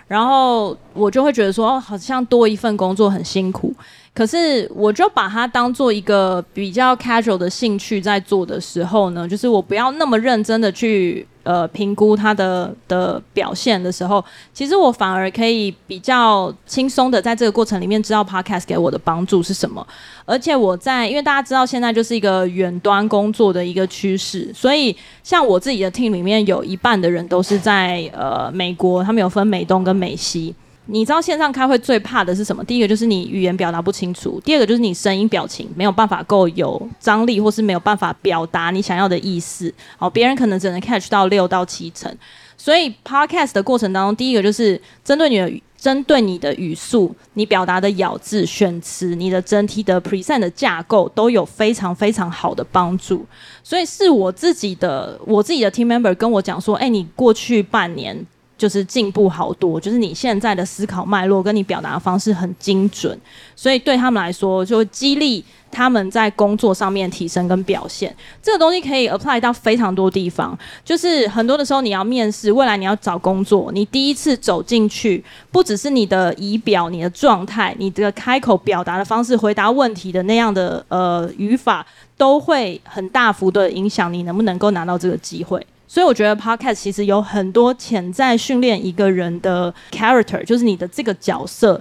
[0.09, 3.75] 然后我就会觉得说，哦，好像多一份工作很辛苦。
[4.15, 19.87] 可是，我就把它当做一个比较 casual 的兴趣在做的时候呢，就是我不要那么认真的去呃评估他的的表现的时候，其实我反而可以比较轻松的在这个过程里面知道 podcast 给我的帮助是什么。
[20.25, 30.55] 而且我在，因为大家知道现在就是一个远端工作的一个趋势，所以像我自己的 team 里面有一半的人都是在呃美国，他们有分美东跟美西。
[30.87, 32.63] 你知道线上开会最怕的是什么？
[32.65, 39.73] 第一个就是你语言表达不清楚，第二个就是你声音表情没有办法够有张力，或是没有办法表达你想要的意思。
[39.97, 42.15] 好，别人可能只能 catch 到六到七成。
[42.57, 53.27] 所以 podcast 的过程当中，第一个就是针对你的针对你的语速、你表达的咬字、选词、你的整体的 present 的架构都有非常非常好的帮助。
[53.63, 58.27] 所以是我自己的我自己的 team member 跟我讲说，哎，你过去半年。
[58.57, 63.19] 就是进步好多，就是你现在的思考脉络跟你表达的方式很精准，
[63.57, 68.15] 所以对他们来说就激励他们在工作上面提升跟表现。
[68.41, 81.85] 这个东西可以 apply 到非常多地方，就是很多的时候你要面试，未来你要找工作，你第一次走进去，不只是你的仪表、你的状态、你的开口表达的方式、回答问题的那样的呃语法，
[82.17, 85.67] 都会很大幅的影响你能不能够拿到这个机会。
[85.87, 91.81] 所以我觉得 Podcast 其实有很多潜在训练一个人的 character，就是你的这个角色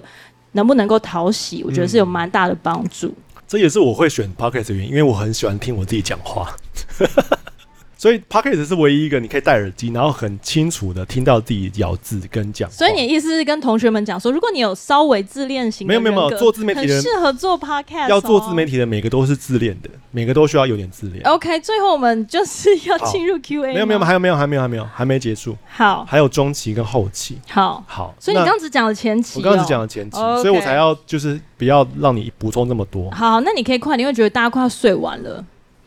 [0.52, 3.08] 能不能够讨喜，我觉得是有蛮大的帮助。
[3.08, 6.54] 嗯，这也是我会选 Podcast 的原因，因为我很喜欢听我自己讲话。
[8.04, 12.70] 所以 Podcast 是唯一一个你可以戴耳机，然后很清楚的听到自己咬字跟讲。
[12.70, 18.10] 所以你的意思是跟同学们讲说，如果你有稍微自恋型，没有没有没有做自媒体的适合做 Podcast。
[18.10, 21.24] 要做自媒体的每个都是自恋的，每个都需要有点自恋。
[21.24, 23.72] OK，最后我们就是要进入 Q&A。
[23.72, 25.56] 没有没有还有没有还没有还没有还没结束。
[25.66, 27.38] 好，还有中期跟后期。
[27.48, 28.14] 好，好。
[28.20, 33.10] 所以你刚只讲了前期，我刚刚只讲了前期，所以我才要就是不要让你补充那么多。
[33.12, 35.42] 好，那你可以快点，因为觉得大家快要睡完了。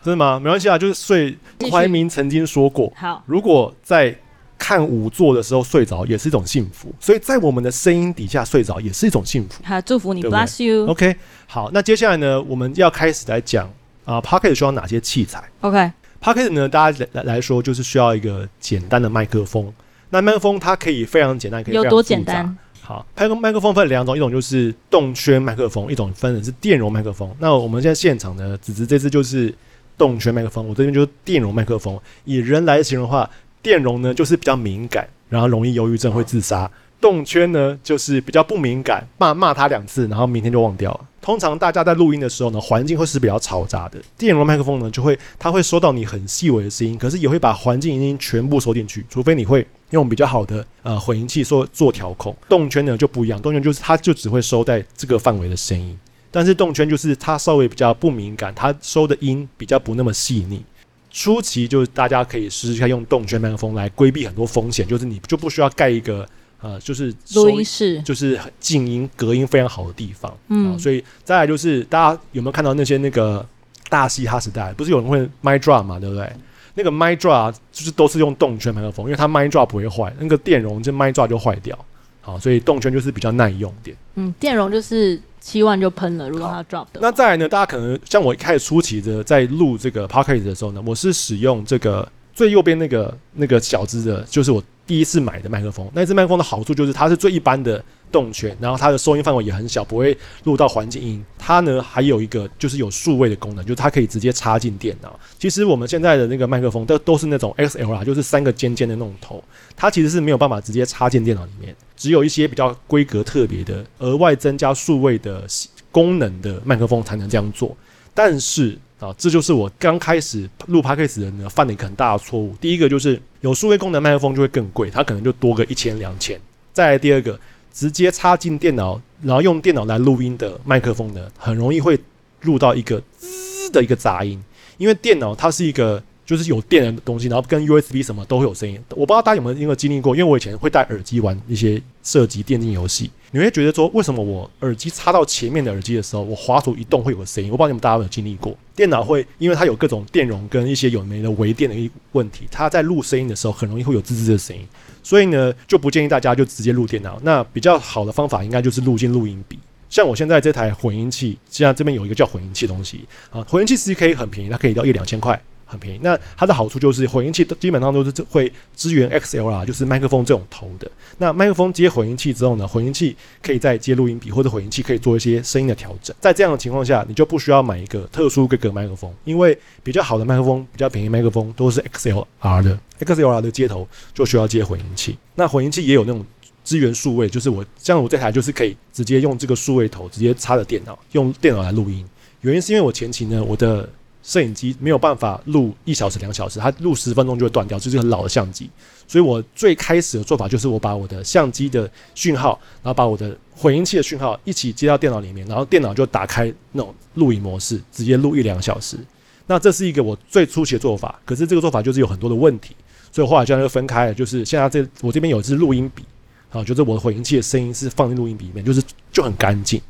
[0.08, 0.40] 真的吗？
[0.40, 1.38] 没关系啊，就是睡。
[1.72, 4.16] 怀民曾经说过，好，如果在
[4.60, 6.94] 看五座的时候睡着，也是一种幸福。
[7.00, 9.64] 所以在我们的声音底下睡着，也是一种幸福。
[9.64, 10.86] 好，祝福你对对，Bless you。
[10.88, 11.16] OK，
[11.48, 13.68] 好，那接下来呢，我们要开始来讲
[14.06, 19.74] 啊 p o c k e t 需要哪些器材 OK，p o c k e t 呢，大家来来说就是需要一个简单的麦克风。
[20.12, 22.56] 那麦克风它可以非常简单，可以非常有多简单？
[22.82, 27.36] 好，麦克麦克风分两种，一种就是动圈麦克风，一种分的是电容麦克风。
[27.40, 29.52] 那我们现在现场呢，子子这次就是。
[29.98, 32.00] 动圈麦克风，我这边就是电容麦克风。
[32.26, 33.30] 以人来形容的话，
[33.62, 36.70] 电容呢就是比较敏感，然后容易忧郁症会自杀；
[37.02, 41.00] 动圈呢就是比较不敏感，骂骂他两次，然后明天就忘掉了。
[41.20, 44.00] 通常大家在录音的时候呢，环境会是比较嘈杂的。
[44.18, 52.34] 电容麦克风呢就会，它会收到你很细微的声音，可是也会把环境音全部收进去，除非你会用比较好的呃混音器做做调控。
[52.48, 56.00] 动圈呢就不一样，动圈就是它就只会收在这个范围的声音。
[56.38, 60.64] 但是动圈就是它稍微比较不敏感，它收的音比较不那么细腻。
[61.10, 66.24] 初期就是大家可以试试看用动圈麦克风来规避很多风险，就是你就不需要盖一个
[66.62, 70.32] 呃，就是录音室，就是静音隔音非常好的地方。
[70.50, 73.44] 嗯、呃，所以再来就是大家有没有看到那些那个
[73.90, 76.32] 大嘻哈时代，不是有人会 mic drop 嘛，对不对？
[76.76, 81.76] 那个 mic drop 就是都是用动圈麦克风，因为它 mic drop 不会坏，那个电容这 mic drop 就坏掉。
[82.22, 83.98] 好，所以动圈就是比较耐用点。
[84.14, 85.20] 嗯，电容就是。
[85.48, 87.00] 七万就喷了，如果它 drop 的。
[87.00, 87.48] 那再来呢？
[87.48, 95.90] 大家可能像我一开始初期的在录这个 p o c k e t 的时候呢，我是使用这个最右边那个那个小只的，就是我第一次买的麦克风。
[95.94, 97.82] 那支麦克风的好处就是它是最一般的
[98.12, 101.24] 动圈，然后它的收音范围也很小，不会录到环境音。
[101.38, 105.20] 它呢还有一个就是有数位的功能，就是它可以直接插进电脑。
[105.40, 109.44] 其实我们现在的那个麦克风都都是那种 XLR，就是三个尖尖的那种头，
[109.76, 111.76] 它其实是没有办法直接插进电脑里面。
[111.96, 115.46] 只有一些比较规格特别的、额外增加数位的
[115.92, 117.76] 功能的麦克风才能这样做。
[118.14, 122.56] 但是啊，这就是我刚开始录 Podcast 的人呢犯了一个很大的错误。
[122.60, 126.40] 第一个就是有数位功能麦克风就会更贵，它可能就多个一千两千。
[126.74, 127.40] 再来第二个，
[127.78, 132.00] 直接插进电脑，然后用电脑来录音的麦克风呢，很容易会
[132.42, 134.44] 录到一个滋的一个杂音，
[134.80, 136.02] 因为电脑它是一个。
[136.28, 138.78] 就是有电的东西，然后跟 USB 什么都会有声音。
[138.90, 147.50] 我不知道大家有没有因为经历过，因为我以前会戴耳机玩一些涉及电竞游戏，你会觉得说，为什么我耳机插到前面的耳机的时候，我滑鼠一动会有个声音？
[147.50, 148.54] 我不知道你们大家有没有经历过？
[148.76, 154.68] 电脑会因为它有各种电容跟一些有没的微电的一问题，它在录声音的时候很容易会有滋滋的声音，
[155.08, 157.18] 所以呢就不建议大家就直接录电脑。
[157.24, 159.58] 那比较好的方法应该就是录进录音笔。
[159.90, 165.42] 像我现在这台混音器，现在这边有一个叫混音器东西啊，混音器其实可以很便宜，它可以到一两千块。
[165.68, 170.90] 很便宜，那它的好处就是混音器基本上都是会支援 XLR，就是麦克风这种头的。
[171.18, 176.16] 那麦克风接混音器之后呢，混音器可以再接录音笔，或者混音器可以做一些声音的调整。
[176.20, 185.18] 在这样的情况下，你就不需要买一个特殊规格麦克风，因为比较好的麦克风、比较便宜麦克风都是 XLR 的，XLR 的接头就需要接混音器。
[185.36, 186.26] 那混音器也有那种
[186.64, 192.06] 支援数位，就是我像我这台就是可以直接用这个数位头直接插着电脑，用电脑来录音。
[192.42, 193.90] 原因是因为我前期呢，我的
[194.28, 198.70] 摄影机没有办法录一小时、两小时，它录十分钟就会断掉，这是很老的相机。
[199.08, 208.98] 所以我最开始的做法就是，我把我的相机的讯号，然后把我的混音器的讯号一起接到电脑里面，然后电脑就打开那种录影模式，直接录一两小时。
[209.46, 212.76] 那这是一个我最初期的做法，可是这个做法就是有很多的问题，
[213.14, 214.14] 所以后来就分开了。
[214.14, 216.04] 就是现在这我这边有一支录音笔，
[216.50, 219.82] 好，就是我的混音器的声音是放进录音笔里面，就是就很干净。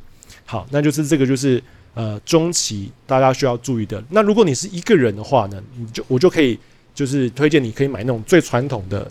[0.44, 1.60] 好，那就是这个就是。
[1.98, 4.00] 呃，中期大家需要注意的。
[4.08, 6.56] 那如果你是一个人的话呢，你就我就可以
[6.94, 9.02] 就是推荐你可以买那种最传统的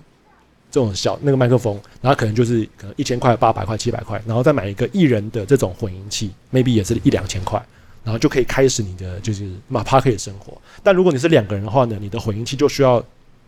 [0.72, 7.62] 这种小那个麦克风，然后可能就是可能一千块、八百块、七百块，然后再买一个一人的这种混音器，maybe 也是一两千块，
[8.06, 10.58] 然后就可以开始你的就是马趴可以生活。
[10.82, 13.04] 但如果你是两个人的话呢，你的混音器就需要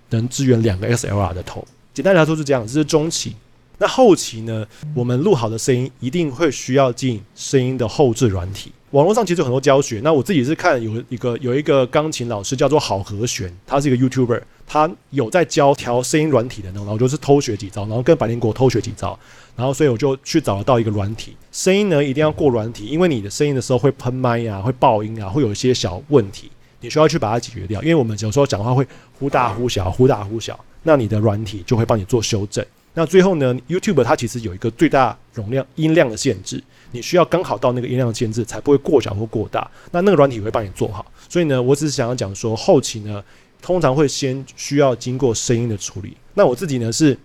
[0.10, 1.66] 能支援两个 SLR 的头。
[1.94, 3.34] 简单来说是这样，这是中期。
[3.78, 8.74] 那后期呢，我们录好的声音一定会需要进声音的后置软体。
[8.92, 19.18] 网络上其实有很多教学，那我自己是看有一个有一个钢琴老师叫做郝和弦，他是一个 YouTuber，他有在教调声音软体的那种，然后就是偷学几招，然后跟百灵果偷学几招，
[19.56, 26.50] 然后所以我就去找到一个软体，声音呢一定要过软体，因为你的声音的时候会喷麦啊，会爆音啊，会有一些小问题，
[26.82, 28.88] 你需要去把它解决掉，因为我们有时候讲话会
[29.20, 32.66] 忽大忽小，忽大忽小，那你的软体就会帮你做修正。
[32.96, 36.62] 那最后呢，YouTube 它其实有一个最大容量音量的限制。
[36.92, 39.70] 你需要刚好到那个音量限制，才不会过小或过大。
[39.92, 41.06] 那那个软体会帮你做好。
[41.28, 43.24] 所以呢，我只是想要讲说，后期呢，
[43.62, 46.18] 通常会先需要经过声音的处理。
[46.34, 47.18] 那我自己呢，是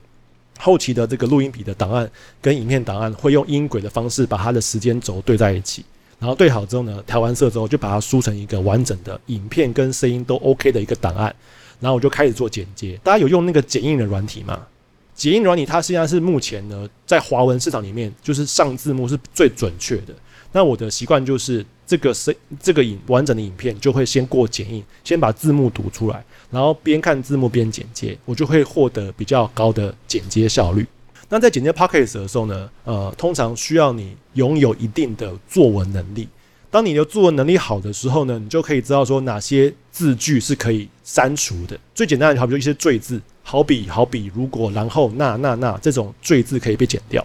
[0.59, 5.85] 后期的这个录音笔的档案跟影片档案，会用音轨的方式把它的时间轴对在一起。
[6.21, 11.35] 然后对好之后呢，调完色之后，就把它输成一个完整的影片跟声音都 OK 的一个档案。
[11.81, 12.99] 然后我就开始做剪接。
[13.03, 14.67] 大家有用那个剪映的软体吗？
[15.15, 20.15] 剪映软体，它现在是目前呢，在华文市场里面，就是上字幕是最准确的。
[20.53, 30.87] 那我的习惯就是，这个是这个影完整的影片就会先过剪映，先把字幕读出来，然后边看字幕边剪接，我就会获得比较高的剪接效率。
[31.29, 36.29] 那在剪接 Podcast 的时候呢，呃，通常需要你拥有一定的作文能力。
[36.71, 41.79] 当你的作文能力好的时候呢，你就可以知道说哪些字句是可以删除的。
[41.95, 43.21] 最简单的，好比如一些赘字。
[43.47, 47.25] 好比好比，如果然后那那那这种赘字可以被剪掉。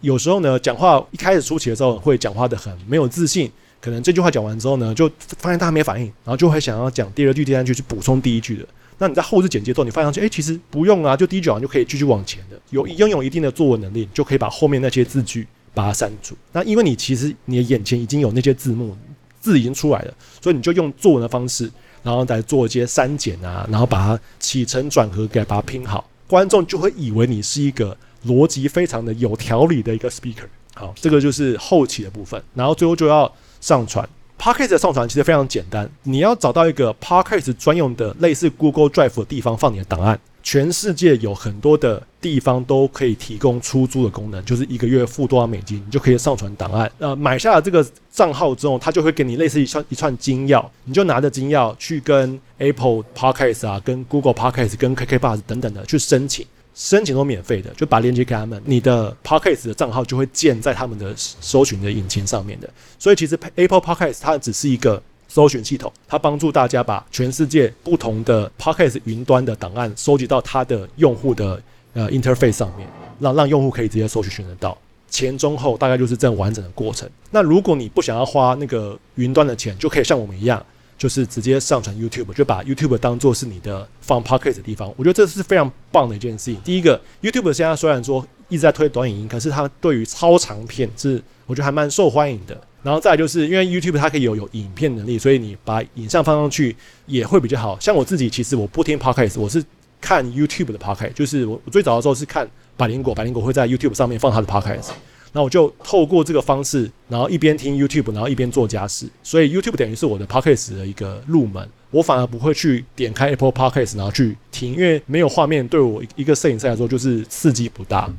[0.00, 8.66] 有时候呢，讲话一开始初期的时候会讲话的很没有自信，可能这句话讲完之后呢，就发现大家没反应，然后就会想要讲第二句、第三句去补充第一句的。
[8.98, 12.60] 那你在后制剪接之后，你发现去，哎，其实不用啊，就第一句讲完就可以继续往前的。
[12.70, 16.36] 有拥有一定的作文能力，就可以把后面那些字句把它删除。
[16.52, 18.96] 那因为你其实你的眼前已经有那些字幕，
[19.40, 21.70] 字已经出来了，所以你就用作文的方式。
[22.02, 30.46] 然后再做一些删减啊，然后把它起承转合给把它拼好，观众就会以为你是一个逻辑非常的有条理的一个 speaker。
[30.74, 34.08] 好，这个就是后期的部分，然后最后就要上传。
[34.38, 40.18] Podcast 的上传其实非常简单，你要找到一个 Podcast 专用的类似 Google Drive 的地方放你的档案。
[40.42, 46.90] 全世界有很多的地方都可以提供出租的功能，就是一个月付多少美金，你就可以上传档案。
[46.98, 62.68] 呃，买下了这个账号之后，他就会给你类似一串一串金钥，你就拿着金钥去跟 Apple Podcast 啊、跟 Google Podcast、跟 KK Bus 等等的去申请，申请都免费的，就把链接给他们，你的 Podcast 的账号就会建在他们的搜寻的引擎上面的。
[62.98, 65.02] 所以其实 Apple Podcast 它只是一个。
[65.32, 71.58] 搜寻系统，它帮助大家把全世界不同的 Podcast 云端的档案收集到它的用户的
[71.94, 72.86] 呃 interface 上面，
[73.18, 74.76] 让让用户可以直接搜寻寻得到。
[75.08, 77.08] 前中后大概就是这样完整的过程。
[77.30, 80.62] 那如果你不想要花那个云端的钱，就可以像我们一样，
[80.98, 84.92] 就是直接上传 YouTube，就把 YouTube 当做是你的放 Podcast 的地方。
[84.98, 86.60] 我觉得这是非常棒的一件事情。
[86.62, 92.60] 第一个，YouTube 现在虽然说一直在推短影音，可是它对于超长片是我觉得还蛮受欢迎的。
[92.82, 96.74] 然后再就是因为 YouTube 它可以有有影片能力，所以你把影像放上去
[97.06, 97.78] 也会比较好。
[97.80, 99.64] 像我自己其实我不听 Podcast，我是
[100.00, 104.90] 看 YouTube 的 Podcast，就是我我最早的时候是看百灵果，百灵果会在 YouTube 上面放他的 Podcast。
[105.34, 109.06] 那我就透过这个方式，然后一边听 YouTube，然后一边做家事。
[109.22, 111.66] 所以 YouTube 等于是我的 Podcast 的一个入门。
[111.90, 118.10] 我反而不会去点开 Apple Podcast 然后去听，因为没有画面，对我一个摄影师来说就是刺激不大。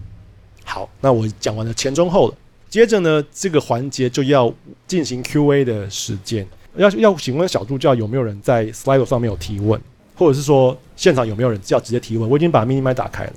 [0.63, 2.35] 好，那我讲完了前中后了，
[2.73, 4.51] 接着呢，这个环节就要
[4.87, 6.43] 进行 Q&A 的时间。
[6.75, 9.79] 要要请问小助教有没有人在 Slido 上面有提问，
[10.15, 12.27] 或者是说现场有没有人要直接提问？
[12.27, 13.33] 我已经把 Mini Mic 打开了，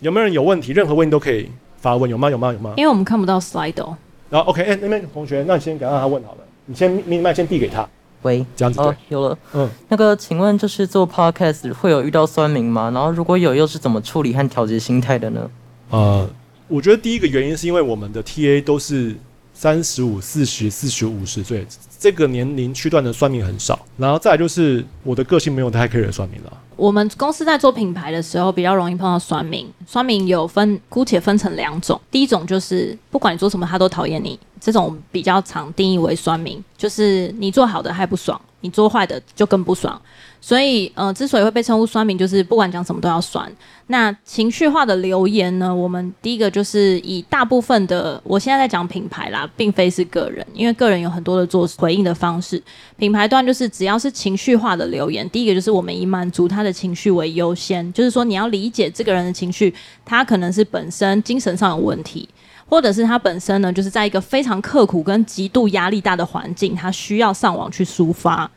[0.00, 0.72] 有没有人有问题？
[0.72, 1.50] 任何问题都可以。
[1.76, 2.30] 发问有吗？
[2.30, 2.50] 有吗？
[2.50, 2.72] 有吗？
[2.78, 3.94] 因为我们看不到 slide 哦。
[4.30, 6.38] 然后 OK，哎、欸，那边同学，那你先给让他问好了。
[6.64, 7.86] 你先 Mini 麦先递给他。
[8.22, 8.96] 喂，这样子对、哦。
[9.10, 9.38] 有了。
[9.52, 12.90] 嗯，那个，请问就是做 podcast 会有遇到酸民吗？
[12.94, 15.50] 然后如果有，又是怎么处理和调节心态的呢？
[15.90, 16.28] 呃，
[16.68, 19.16] 我觉得第一个原因是因为我们的 TA 都是
[19.54, 21.66] 三十五、四十、四十五十岁，
[21.98, 23.78] 这个年龄区段的酸民很少。
[23.96, 26.52] 然后再来就是我的个性没有太 care 酸民了。
[26.76, 29.66] 我们公司在做品牌的时候，比较容易碰到酸民。
[29.86, 32.00] 酸民有分，姑且分成两种。
[32.10, 40.00] 第一种就是不管你做什么，他都讨厌你，这种比较常定义为酸民，就是你做好的还不爽，你做坏的就更不爽。
[40.40, 43.50] 所以，呃，之所以会被称呼酸民，就是不管讲什么都要酸。
[43.88, 45.74] 那情绪化的留言呢？
[45.74, 52.62] 我们第一个就是以大部分的，我现在在讲品牌啦，并非是个人，因为个人有很多的做回应的方式。
[52.96, 62.28] 品牌端就是只要是情绪化的留言，第一个就是我们以满足他的情绪为优先，就是说你要理解这个人的情绪，他可能是本身精神上有问题，
[62.68, 68.50] 或者是他本身呢，就是在一个非常刻苦跟极度压力大的环境，他需要上网去抒发。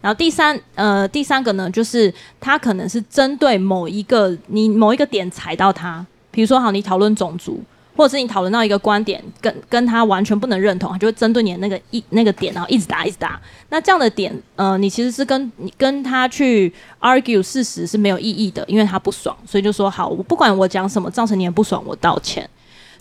[0.00, 7.58] 然后第三，呃，第三个呢，就是他可能是针对某一个你某一个点踩到他，比如说好，你讨论种族，
[7.96, 13.40] 或者是你讨论到一个观点，跟跟他完全不能认同，他就会针对你的那个一那个点，然后一直打一直打。
[13.70, 22.46] 那这样的点，呃，你其实是跟你跟他去 argue 事实是没有意义的，因为他不爽，所以就说好，我不管我讲什么，造成你也不爽，我道歉。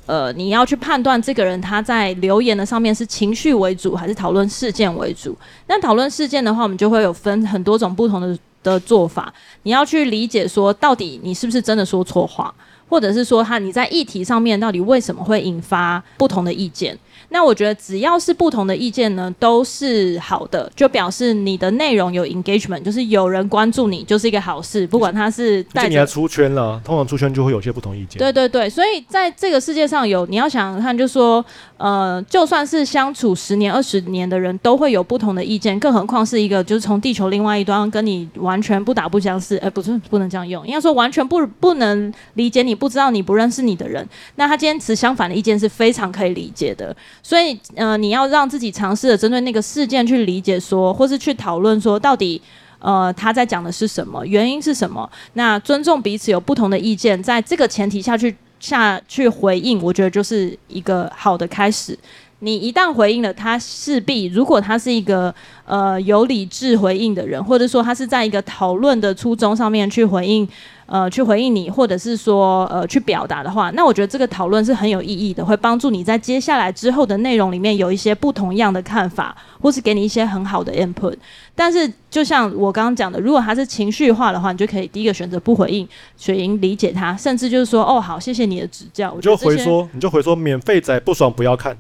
[0.06, 5.36] 呃，你要去判断这个人他在留言的上面是情绪为主还是讨论事件为主。
[5.68, 9.34] 那讨论事件的话，我们就会有分很多种不同的的做法。
[9.64, 12.54] 你要去理解说，到底你是不是真的说错话，
[12.90, 16.98] 或者是说他你在议题上面到底为什么会引发不同的意见。
[17.34, 24.86] 那我觉得只要是不同的意见呢，都是好的，就表示你的内容有 engagement，就是有人关注你，就是一个好事。
[24.86, 28.20] 不管他是带你来出圈了，通常出圈就会有些不同意见。
[28.20, 31.44] 对对对，所以在这个世界上有你要想看，就说
[31.78, 46.96] 呃，就算是相处十年、二十年的人，都会有不同的意见，更何况是一个就是从地球另外一端跟你完全不打不相识，哎、呃，不是不能这样用，应该说完全不不能理解你、不知道你、不认识你的人，那他坚持相反的意见是非常可以理解的。
[47.24, 52.42] 所以，呃，你要让自己尝试着针对那个事件去理解说，或是去讨论说，到底，
[52.80, 55.10] 呃，他在讲的是什么，原因是什么？
[55.34, 61.98] 那尊重彼此有不同的意见，在这个前提下去下去回应，我觉得就是一个好的开始。
[62.44, 65.34] 你一旦回应了，他势必如果他是一个
[65.66, 70.48] 呃有理智回应的人，或者说他是在一个讨论的初衷上面去回应。
[70.86, 81.16] 呃，去回应你，或者是说，呃，去表达的话，那我觉得这个讨论是很有意义的，会帮助你在接下来之后的内容里面有一些不同样的看法，或是给你一些很好的 input。
[81.56, 85.88] 但是，就像我刚刚讲的，如果他是情绪化的话，你就可以第一个选择不回应，
[86.18, 89.12] 雪莹理解他，甚至就是说，哦，好，谢谢你的指教。
[89.14, 91.76] 我就回说，你就回说，免费仔不爽不要看。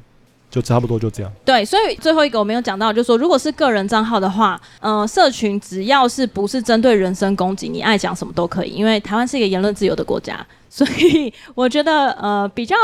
[0.54, 1.32] 就差不多就这样。
[1.43, 10.45] 对，所以最后一个我没有讲到，就是说，如果是个人账号的话，嗯，社群只要是不是针对人身攻击，你爱讲什么都可以，因为台湾是一个言论自由的国家。
[10.76, 12.76] 所以 我觉得，呃，比较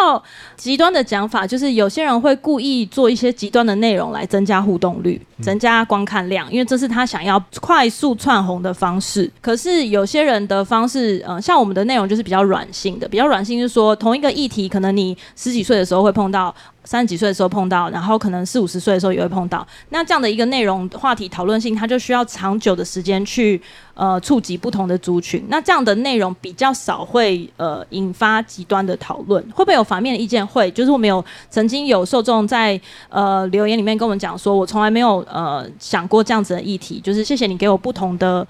[0.55, 9.31] 极端的讲法就是，有些人会故意做一些极端的内容来增加互动率、增加观看量，因为这是他想要快速窜红的方式。
[9.41, 16.53] 可是有些人的方式，呃，像我们的内容就是比较软性的，比较软性就是说，同一个议题，可能你十几岁的时候会碰到。
[16.85, 19.67] 三十几岁的时候碰到，然后可能四五十岁的时候也会碰到。
[19.89, 23.61] 那这样的一个内容话题讨论性，它就需要长久的时间去
[23.99, 25.43] 呃触及不同的族群。
[25.49, 30.45] 那这样的内容比较少会呃引发极端的讨论，会不会有反面的意见？
[30.47, 32.79] 会，就是我们有曾经有受众在
[33.09, 38.47] 呃留言里面跟我们讲说，我从来没有呃想过这样子的议题，就是谢谢你给我不同的。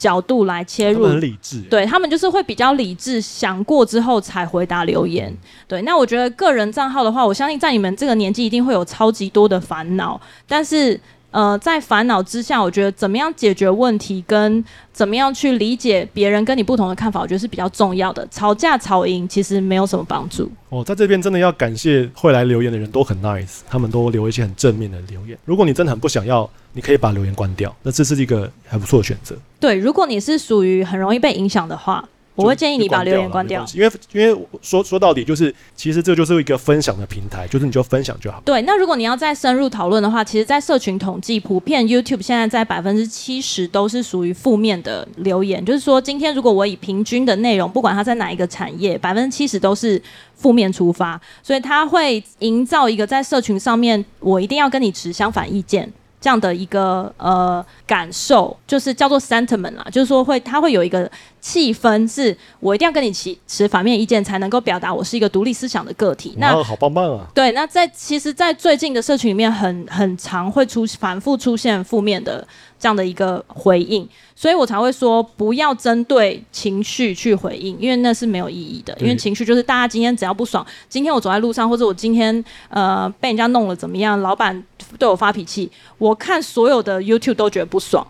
[0.00, 5.30] 角度来切入，很理智，对他们就是会比较理智，想过之后才回答留言。
[5.68, 10.98] 对，那我觉得个人账号的话，我相信在你们这个年纪一定会有超级多的烦恼，但是
[11.30, 18.26] 呃，在烦恼之下，我觉得怎么样解决问题，跟怎么样去理解别人跟你不同的看法，我觉得是比较重要的。
[18.30, 20.50] 吵架吵赢其实没有什么帮助。
[20.70, 25.38] 哦，在这边真的要感谢会来留言的人都很 nice，他们都留一些很正面的留言。
[25.44, 29.36] 如果你真的很不想要，你可以把留言关掉，那这是一个还不错的选择。
[29.58, 32.08] 对，如果你是属于很容易被影响的话。
[32.40, 38.40] 我会建议你把留言关掉，因为因为说说到底就是，其实这就是一个分享的平台，就是你就分享就好。
[38.44, 50.00] 对，那如果你要再深入讨论的话，其实，在社群统计，普遍 YouTube 现在在百分之七十都是属于负面的留言，就是说，今天如果我以平均的内容，不管它在哪一个产业，百分之七十都是
[50.34, 55.92] 负面出发，所以它会营造一个在社群上面，我一定要跟你持相反意见。
[56.22, 61.10] 这样的一个呃感受，就是叫做 sentiment 啦，就是说会，它会有一个
[61.40, 66.34] 气氛，是我一定要跟你持持反面意见，才能够表达我是一个独立思想的个体。
[66.38, 67.26] 那好棒棒啊！
[67.34, 72.46] 对，那在其实，在最近的社群里面很，很很常会出反复出现负面的。
[72.78, 78.96] 这样的一个回应，所以我才会说不要针对情绪去回应，因为那是没有意义的。
[79.00, 84.64] 因为情绪就是大家今天只要不爽，今天我走在路上，或者我今天呃被人家弄了怎么样，老板
[84.98, 88.06] 对我发脾气，我看所有的 YouTube 都觉得不爽，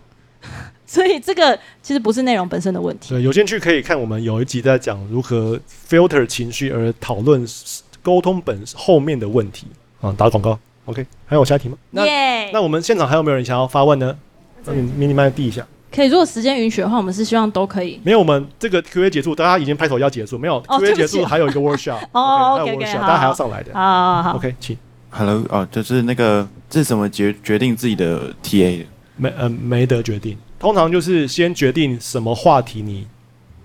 [0.91, 3.11] 所以这个其实不是内容本身的问题。
[3.11, 7.47] 对，有兴趣可以看我们有一集在讲如何 filter 情绪而讨论
[8.03, 9.67] 沟通本后面的问题
[10.01, 10.59] 啊，打广告。
[10.83, 11.77] OK，还有下一题吗？
[11.91, 12.03] 那、
[12.51, 14.13] 那我们现场还有没有人想要发问呢？
[14.65, 16.09] 那你迷你麦递一下，可以。
[16.09, 17.97] 如果时间允许的话，我们是希望都可以。
[18.03, 20.37] 没有，我们这个 Q A 结束，大家已经拍手要结束。
[20.37, 22.01] 没有、哦、Q A 结束，还有一个 workshop。
[22.11, 23.73] 哦，OK，, okay, 大家还要上来的。
[23.73, 24.77] 好好好，OK，请。
[25.09, 28.85] Hello，哦，就是那个，这是怎么决决定自己的 T A 的？
[29.15, 30.37] 没，呃，没得决定。
[30.61, 33.07] 通常就是先决定什么话题你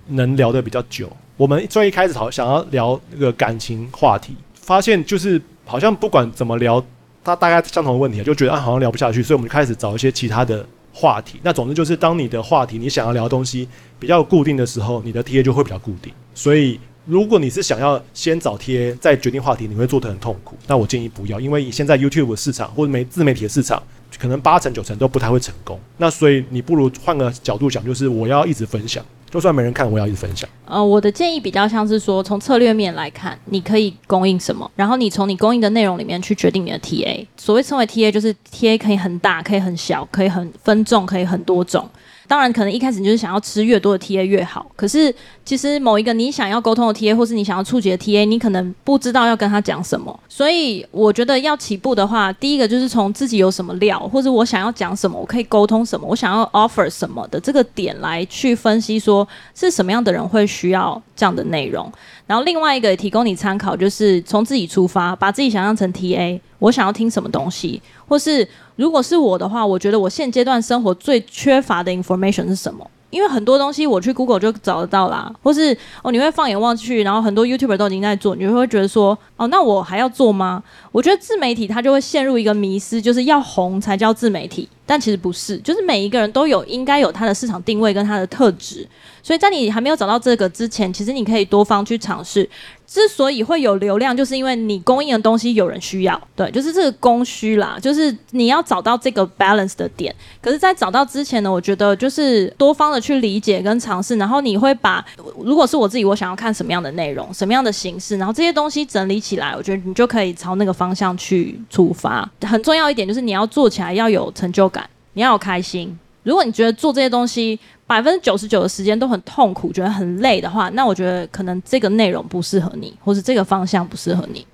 [0.09, 1.15] 能聊得比较久。
[1.37, 6.83] 我们最一开始好想要聊那个感情话题，发现就是好像不管怎么聊，
[7.23, 10.67] 他大概相同的问题，就觉得啊好像聊不下去，所以我们就开始找一些其他的。
[10.99, 13.69] 话题，那总之就是，当你的话题你想要聊的东西
[13.99, 16.11] 比较固定的时候，你的 TA 就会比较固定。
[16.35, 20.57] 所以，如果你是想要先找 TA 再决定话题，你会做得很痛苦。
[20.67, 23.83] 那我建议不要，因为现在 YouTube 市场或者媒自媒体的市场，
[24.19, 25.79] 可能八成九成都不太会成功。
[25.99, 29.05] 那所以你不如换个角度想，就是我要一直分享。
[29.29, 30.49] 就算没人看，我要一直分享。
[30.65, 37.27] 呃，我的建议比较像是说，从策略面来看，你可以供应什么，然后你从你供应的内容里面去决定你的 TA。
[37.37, 41.87] 所谓称为 TA，就是 TA 可以很大，可以很小，可以很分众，可以很多种。
[42.29, 44.67] 当然，可能一开始你就是想要吃越多的 TA 越好。
[44.75, 45.15] 可是，
[45.45, 50.19] 其实某一个你想要沟通的 TA，或是你想要触及的 TA，你可能不知道要跟他讲什么。
[50.29, 61.91] 所以，我觉得要起步的话，第一个就是从自己有什么料，或者我想要讲什么，我可以沟通什么，我想要 offer 什么的这个点来去分析，说是什么样的人会需要这样的内容。
[62.27, 68.47] 然后，另外一个也提供你参考，就是从自己出发，把自己想象成 TA，我想要听什么东西，或是。
[68.77, 72.89] 如果是我的话，我觉得我现阶段生活最缺乏的 information 是什么？
[73.09, 80.63] 因为很多东西我去 Google 就找得到啦，或是哦，你会放眼望去，然后很多 YouTuber 都已经在做，你就会觉得说，哦，那我还要做吗？
[80.93, 88.87] 我觉得自媒体它就会陷入一个迷思，就是要红才叫自媒体，但其实不是，就是每一个人都有应该有他的市场定位跟他的特质，
[89.27, 92.49] 所以在你还没有找到这个之前，其实你可以多方去尝试。
[92.87, 100.15] 之所以会有流量，就是因为你供应的东西有人需要，对，就是这个供需啦，就是你要找到这个 balance 的点。
[100.41, 105.05] 可是，在找到之前呢，我觉得就是多方的去理解跟尝试，然后你会把，
[105.43, 112.31] 如果是我自己，我想要看什么样的内容，什么样的形式，然后这些东西整理起来，我觉得你就可以朝那个方向去出发。
[112.43, 115.99] 很重要一点就是你要做起来要有成就感，你要有开心。
[116.23, 117.57] 如果你觉得做这些东西，
[117.87, 124.47] 百分之九十九的时间都很痛苦，觉得很累的话，那我觉得可能这个内容不适合你，或是这个方向不适合你。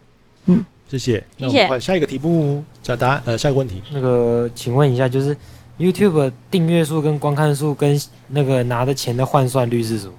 [0.47, 1.25] 嗯，谢谢。
[1.39, 1.67] 谢谢。
[1.67, 3.23] 换下一个题目，下答案。
[3.25, 3.83] 呃，下一个问题。
[3.93, 5.37] 那个，请问一下，就是
[5.79, 10.13] YouTube 订阅数跟观看数跟那个拿的钱的换算率是什么？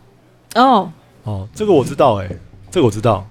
[0.55, 0.91] 哦
[1.24, 2.36] 哦，这个我知道、欸，哎，
[2.72, 3.26] 这个我知道。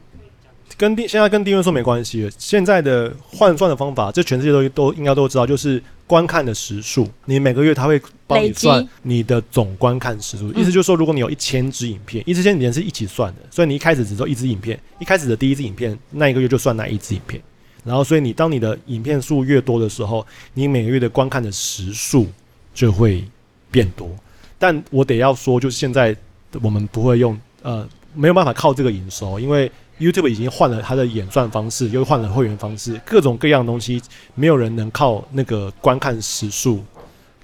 [0.82, 2.30] 跟订现在跟订阅数没关系了。
[2.36, 7.08] 现在的换算的方法，这全世界都都应该都知道，就是观看的时数。
[7.24, 17.40] 你每个月他会帮你算你的总观看时数，意思就是说，如果你有一千支影片，一千影片是一起算的，所以你一开始只做一支影片，一开始的第一支影片那一个月就算那一支影片。
[17.84, 22.26] 然后，所以你当你的影片数越多的时候，你每个月的观看的时数
[22.74, 23.24] 就会
[23.70, 24.10] 变多。
[24.58, 26.16] 但我得要说，就是现在
[26.60, 29.70] 我们不会用呃，没有办法靠这个营收，因为。
[29.99, 34.03] YouTube 已经换了它的演算方式，又换了会员方式，各种各样东西，
[34.34, 36.82] 没有人能靠那个观看时数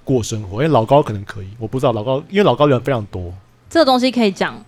[0.03, 0.57] 过生活。
[0.57, 3.33] 因为老高可能可以，我不知道老高，因为老高人非常多。
[3.69, 4.61] 这个东西可以讲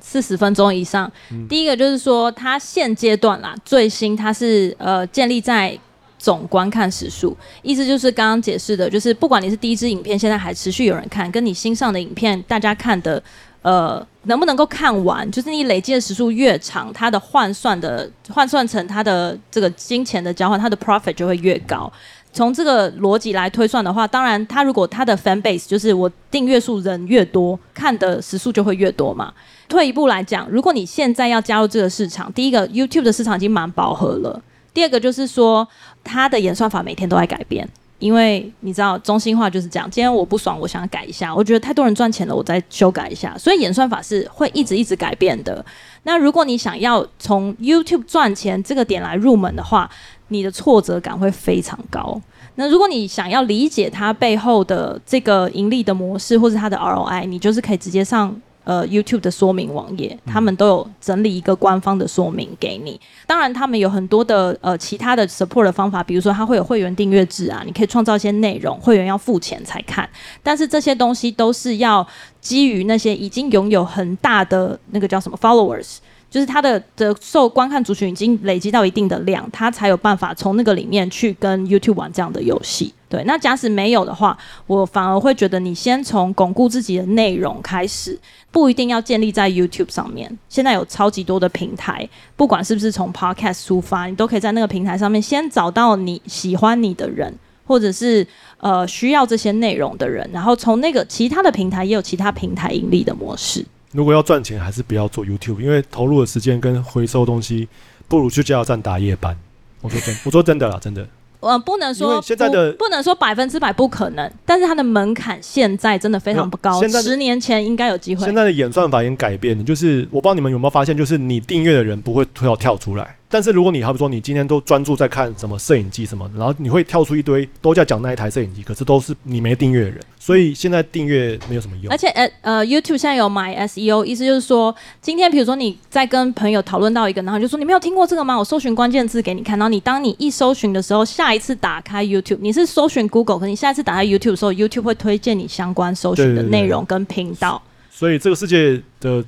[0.00, 1.10] 四十分钟以上。
[1.30, 1.46] 嗯。
[1.48, 5.78] 第一个就是说，它现阶段啦，最新它是呃建立在
[6.18, 7.36] 总观看时数。
[7.62, 13.22] 意思就是刚刚解释的，就是不管你是第一支影片，现在还持续有人看，跟你新上的影片，大家看的，
[13.68, 21.92] 呃，能不能够看完，就是你累积的时数越长，它的换算的换算成它的这个金钱的交换，它的 profit 就会越高。
[22.32, 29.30] 从这个逻辑来推算的话，当然，它如果它的 fan base 就是我订阅数人越多，看的时数就会越多嘛。
[29.68, 34.40] 退一步来讲，如果你现在要加入这个市场，第一个 YouTube 的市场已经蛮饱和了，
[34.72, 35.68] 第二个就是说
[36.02, 37.68] 它的演算法每天都在改变，
[37.98, 45.64] 因为你知道中心化就是这样，今天我不爽，我想改一下，我觉得太多人赚钱了，我再修改一下，所以演算法是会一直一直改变的。
[46.04, 49.90] 那如果你想要从 YouTube 赚钱这个点来入门的话，
[50.28, 52.20] 你的挫折感会非常高。
[52.54, 58.34] 那如果你想要理解它背后的这个盈利的模式，或是它的 ROI，你就是可以直接上
[58.68, 63.00] 呃 YouTube 的说明网页，他们都有整理一个官方的说明给你。
[63.26, 70.06] 当然，他们有很多的呃其他的 support 的方法，比如说它会有会员订阅制啊，你可以创造一些内容，会员要付钱才看。
[70.42, 72.06] 但是这些东西都是要
[72.42, 75.96] 基于那些已经拥有很大的那个叫什么 followers。
[76.30, 82.92] 就是他的的受观看族群已经累积到一定的量，他才有办法从那个里面去跟 YouTube 玩这样的游戏。
[83.08, 84.36] 对，那假使没有的话，
[84.66, 88.18] 我反而会觉得你先从巩固自己的内容开始，
[88.50, 90.30] 不一定要建立在 YouTube 上面。
[90.48, 92.06] 现在有超级多的平台，
[92.36, 97.34] 不管是不是从 Podcast 出发，你都可以在那个平台上面先找到你喜欢你的人，
[97.66, 98.26] 或者是
[98.58, 103.64] 呃需要这些内容的人，然后从那个其他的平台也有其他平台盈利的模式。
[103.92, 107.66] 如果要赚钱，还是不要做 YouTube，因为投入的时间跟回收东西，
[108.06, 109.34] 不如去加油站打夜班。
[109.80, 111.08] 我说真，我说真的啦，真的。
[111.40, 116.80] 我不能说现在的不，不能说百分之百不可能，但是它的门槛现在真的非常不高。
[116.80, 118.24] 现在十年前应该有机会。
[118.24, 123.17] 现在的演算法已经改变了，就是我不知道你们有没有发现，就是你订阅的人不会跳跳出来。
[123.30, 131.92] 但是如果你好比说你今天都专注在看什么摄影机什么，然后你会跳出一堆都在讲那一台摄影机，可是都是你没订阅的人，所以现在订阅没有什么用。
[131.92, 138.38] 而且呃呃，YouTube 现在有买 SEO，意思就是说，今天比如说你在跟朋友讨论到一个，然后就说你没有听过这个吗？
[138.38, 147.60] 我搜寻关键字给你看，然后你当你一搜寻的时候，下一次打开 YouTube，你是搜寻 Google，可你下一次打开 YouTube 的时候，YouTube 会推荐你相关搜寻的内容跟频道。
[147.90, 149.22] 所以这个世界的。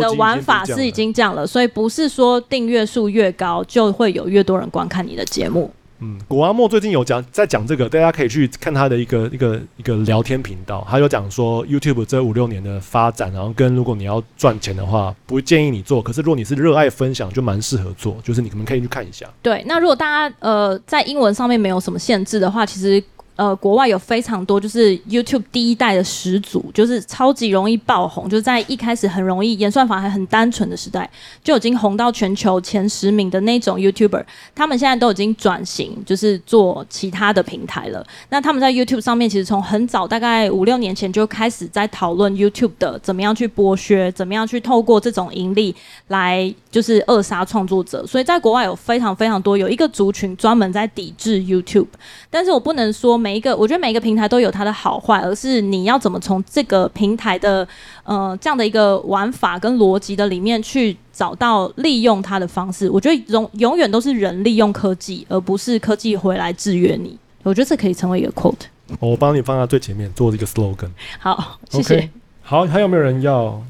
[0.00, 5.70] 的玩法是已经这样了，所以不是说订阅数越高就会有越多人观看你的节目。
[6.00, 16.02] 嗯，古阿莫最近有讲在讲这个，大家可以去看他的一个一个一个聊天频道，他有讲说 YouTube 这五六年的发展，然后跟如果你要赚钱的话，不建议你做。
[16.02, 19.26] 可是如果你是热爱分享，就蛮适合做，就是你可能可以去看一下。
[19.40, 23.02] 对，那如果大家呃在英文上面没有什么限制的话，其实。
[23.36, 31.06] 呃，国外有非常多，就是 YouTube 第一代的始祖，就是超级容易爆红，就是在一开始很容易演算法还很单纯的时代，
[31.44, 34.24] 就已经红到全球前十名的那种 YouTuber，
[34.54, 38.02] 他们现在都已经转型，就是做其他的平台了。
[38.30, 45.76] 那他们在 YouTube 上面，其实从很早，大概五六年前就开始在讨论 YouTube 的怎么样去剥削，怎么样去透过这种盈利
[46.08, 48.06] 来就是扼杀创作者。
[48.06, 51.88] 所以在国外有非常非常多，有一个族群专门在抵制 YouTube，
[52.30, 53.25] 但是我不能说。
[53.26, 57.66] 每一个，我觉得每一个平台都有它的好坏，而是你要怎么从这个平台的
[58.04, 62.88] 呃这样的一个玩法跟逻辑的里面去找到利用它的方式。
[62.88, 67.18] 我觉得永永远都是人利用科技，而不是科技回来制约你。
[67.42, 68.66] 我觉得这可以成为一个 quote。
[69.00, 70.90] 我帮你放在最前面做这个 slogan。
[71.18, 71.96] 好，谢谢。
[71.96, 72.08] Okay.
[72.42, 73.60] 好，还有没有人要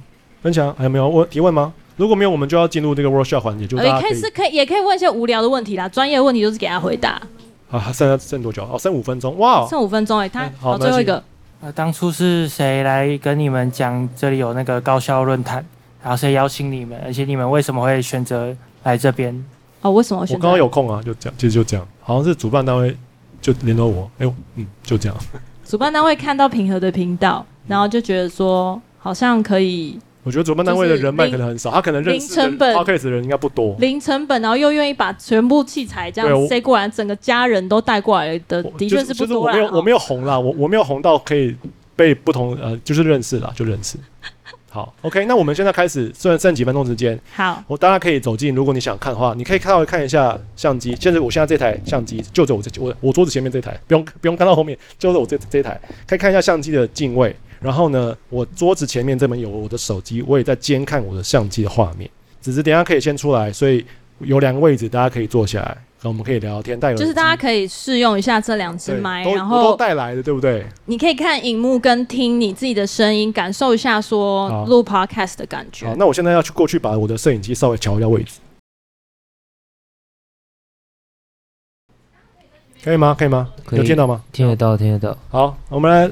[0.42, 0.74] 分享？
[0.76, 1.72] 还有没有问提问吗？
[1.96, 7.18] 如果没有，我们就要进入这个 workshop 环节，就可以，呃，可以是可以也可以问一些无聊的问题啦，专业问题就是给他回答。
[7.78, 8.64] 啊，剩剩多久？
[8.64, 9.38] 哦，剩五分钟。
[9.38, 11.22] 哇，剩五分钟哎，他好，最后一个。
[11.60, 15.64] 呃，当初是谁来跟你们讲这里有那个高校论坛？
[16.02, 17.00] 然后谁邀请你们？
[17.04, 19.44] 而且你们为什么会选择来这边？
[19.80, 20.36] 哦，为什么选？
[20.36, 21.86] 我刚刚有空啊，就这样，其实就这样。
[22.02, 22.96] 好像是主办单位
[23.40, 25.16] 就联络我，哎呦，嗯，就这样。
[25.64, 29.98] 主办单位看到平和的频道，然后就觉得说好像可以。
[30.26, 33.76] 我觉得主办单位的人脉可能很少，他可能认识 Podcast 的人应该不多。
[33.78, 39.26] 零成本，然后又愿意把全部器材这样塞过来，整个家人都带过来的，的确是不多。
[39.26, 41.54] 就是我没有，我没有红啦，我我没有红到可以
[41.94, 43.96] 被不同呃，就是认识啦，就认识。
[44.68, 47.16] 好，OK，那我们现在开始，虽然剩几分钟时间。
[47.32, 50.94] 好，我大家可以走近，如果你想看的话，你可以看到看一下相机。
[51.00, 57.34] 现在我现在这台相机就在我这我我桌子前面这台，不用不用看到后面，就在我这这台，可以看一下相机的镜位。
[57.60, 62.08] 然后呢，我桌子前面这边有我的手机，我也在监看我的相机的画面。
[62.40, 63.84] 只是等一下可以先出来，所以
[64.20, 66.78] 有两个位置，大家可以坐下来，和我们可以聊聊天。
[66.78, 70.64] 带就是大家可以试用一下这两支麦，然后都带来的，对不对？
[70.84, 75.86] 你可以看荧幕跟听你自己的声音，感受一下说录 podcast 的感觉。
[75.86, 78.38] 好，那我现在要去过去把我的摄影机稍微调一下位置。
[82.84, 83.16] 可以吗？
[83.18, 83.52] 可以吗？
[83.64, 84.22] 可以有听到吗？
[84.30, 85.18] 听得到，听得到。
[85.28, 86.08] 好，我们来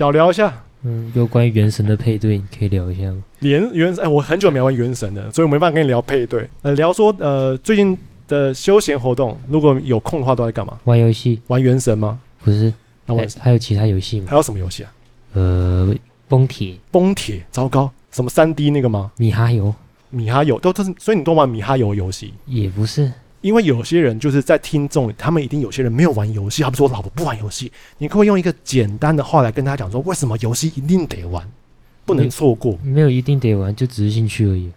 [0.00, 0.50] 小聊一下。
[0.82, 3.22] 嗯，有关于原神的配对，你可以聊一下吗？
[3.40, 6.48] 连原神，哎，我很久没玩原神了，所以我没办法跟你聊配对。
[6.62, 7.94] 呃，聊说呃最近
[8.26, 10.78] 的休闲活动，如果有空的话，都在干嘛？
[10.84, 11.38] 玩游戏？
[11.48, 12.18] 玩原神吗？
[12.42, 12.72] 不是，
[13.04, 14.28] 那玩还有其他游戏吗？
[14.30, 14.92] 还有什么游戏啊？
[15.34, 15.94] 呃，
[16.28, 16.76] 崩铁。
[16.90, 19.12] 崩铁，糟糕，什么三 D 那个吗？
[19.18, 19.74] 米哈游。
[20.08, 22.32] 米哈游都都是，所以你都玩米哈游游戏？
[22.46, 23.12] 也不是。
[23.40, 31.46] 因为有些人就是在听众，他们一定有些人没有玩游戏，他们说我老婆不玩游戏，你可不可以用一个简单的话来跟他讲说，为什么游戏一定得玩，
[32.04, 32.78] 不能错过？
[32.82, 34.70] 没，没有一定得玩，就只是兴趣而已。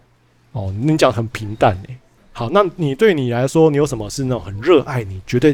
[0.53, 1.97] 哦，你讲很平淡诶。
[2.31, 5.53] 好，那你对你来说，你有什么是那种很热爱，你绝对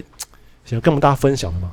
[0.64, 1.72] 想要跟我们大家分享的吗？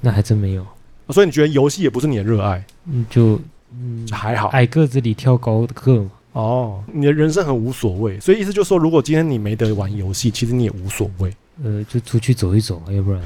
[0.00, 0.66] 那还真没有。
[1.10, 2.62] 所以你觉得游戏也不是你的热爱？
[2.86, 3.40] 嗯，就
[3.72, 4.48] 嗯还好。
[4.48, 6.10] 矮个子里挑高个嘛。
[6.38, 11.34] 哦，你的人生很无所谓，所以意思就是说，如果今天你没得玩游戏，其实你也无所谓。
[11.64, 13.20] 呃，就出去走一走，要不然。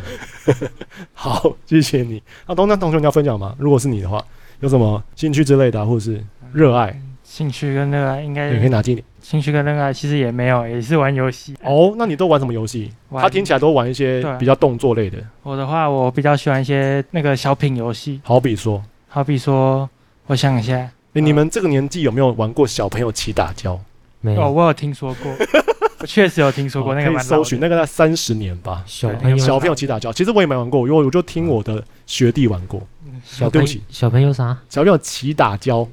[1.12, 2.22] 好，谢谢你。
[2.46, 3.54] 那东江同学你要分享吗？
[3.58, 4.24] 如果是你的话，
[4.60, 6.98] 有什么兴趣之类的、啊，或者是热爱？
[7.22, 9.04] 兴趣跟热爱应该也可以拿近点。
[9.20, 11.54] 兴趣跟热爱其实也没有，也是玩游戏。
[11.62, 12.90] 哦，那你都玩什么游戏？
[13.10, 15.18] 他听起来都玩一些比较动作类的。
[15.42, 18.22] 我的话，我比较喜欢一些那个小品游戏。
[18.24, 19.86] 好比说，好比说，
[20.28, 20.88] 我想一下。
[21.14, 23.78] 欸、你们这个年纪有没有玩过小朋友齐打胶？
[24.20, 25.30] 没有，哦，我有听说过，
[26.00, 27.12] 我确实有听说过那个。
[27.12, 28.82] 可以搜寻那个在三十年吧。
[28.86, 32.80] 小朋友小朋友齐打胶，其实我也没玩过，因为我就听我的学弟玩过。
[33.24, 34.56] 小对不起，小朋友啥？
[34.68, 35.86] 小朋友齐打交，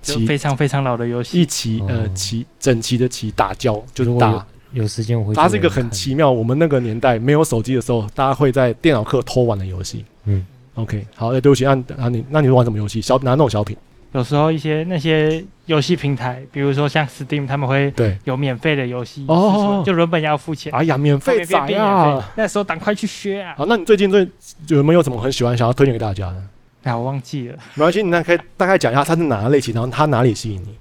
[0.00, 1.40] 齐非常非常老的游戏。
[1.40, 4.30] 一齐呃齐整齐的齐打胶，就是打。
[4.72, 5.34] 有，有时间我会。
[5.34, 10.04] 它是一个很奇妙，我们那个年代没有手机的时候，大家会在电脑课偷玩的游戏。
[10.24, 13.02] 嗯，OK，好，那对不起，那那你那你玩什么游戏？
[13.02, 13.76] 小拿那种小品。
[14.12, 20.72] 有时候一些那些游戏平台，比如说像 Steam，他们会对有免费的游戏哦，就原本要付钱。
[20.74, 22.28] 哎呀，免费仔啊！
[22.36, 23.54] 那时候赶快去学啊！
[23.56, 24.26] 好，那你最近最
[24.68, 26.42] 有没有什么很喜欢想要推荐给大家的？
[26.82, 27.56] 哎，我忘记了。
[27.74, 30.74] 没关系，你那可以大概讲一下它是哪个类型，然后它哪里吸引你？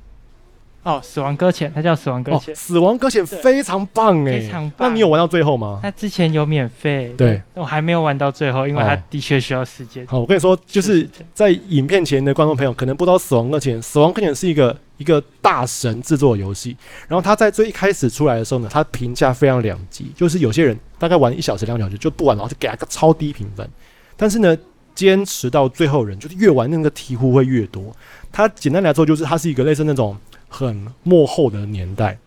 [0.84, 2.55] 哦，死亡搁浅，它叫死亡搁浅。
[2.55, 4.88] 死亡搁浅非常棒哎，非常棒。
[4.88, 5.80] 那你有玩到最后吗？
[5.84, 10.07] 它之前有免费，对，我还没有玩到最后，因为它的确需要时间。
[10.07, 16.77] 好，我跟你说，就是在影片前的观众朋友可能不知道死亡搁浅，死亡搁浅是一个一个大神制作的游戏。
[17.09, 23.69] 然后他在最一开始出来的时候呢，他评价非常两极，就是有些人大概玩一小时两小时就不玩，然后就给他个超低评分。
[24.15, 24.57] 但是呢，
[24.95, 27.93] 坚持到最后人就是越玩那个题库会越多。
[28.32, 30.17] 它简单来说就是它是一个类似那种。
[30.49, 32.17] 很幕后的年代，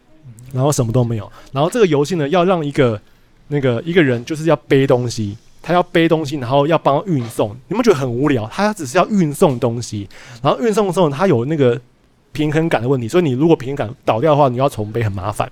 [0.53, 1.31] 然后什么都没有。
[1.53, 2.99] 然后这个游戏呢，要让一个
[3.49, 7.55] 那个一个人就是要背东西，他要背东西，然后要帮运送。
[7.69, 8.47] 你们觉得很无聊？
[8.47, 10.09] 他只是要运送东西，
[10.43, 11.79] 然后运送的时候他有那个
[12.33, 15.51] 平衡感的问题，所以你如果平衡感倒掉的话，你要重背很麻烦。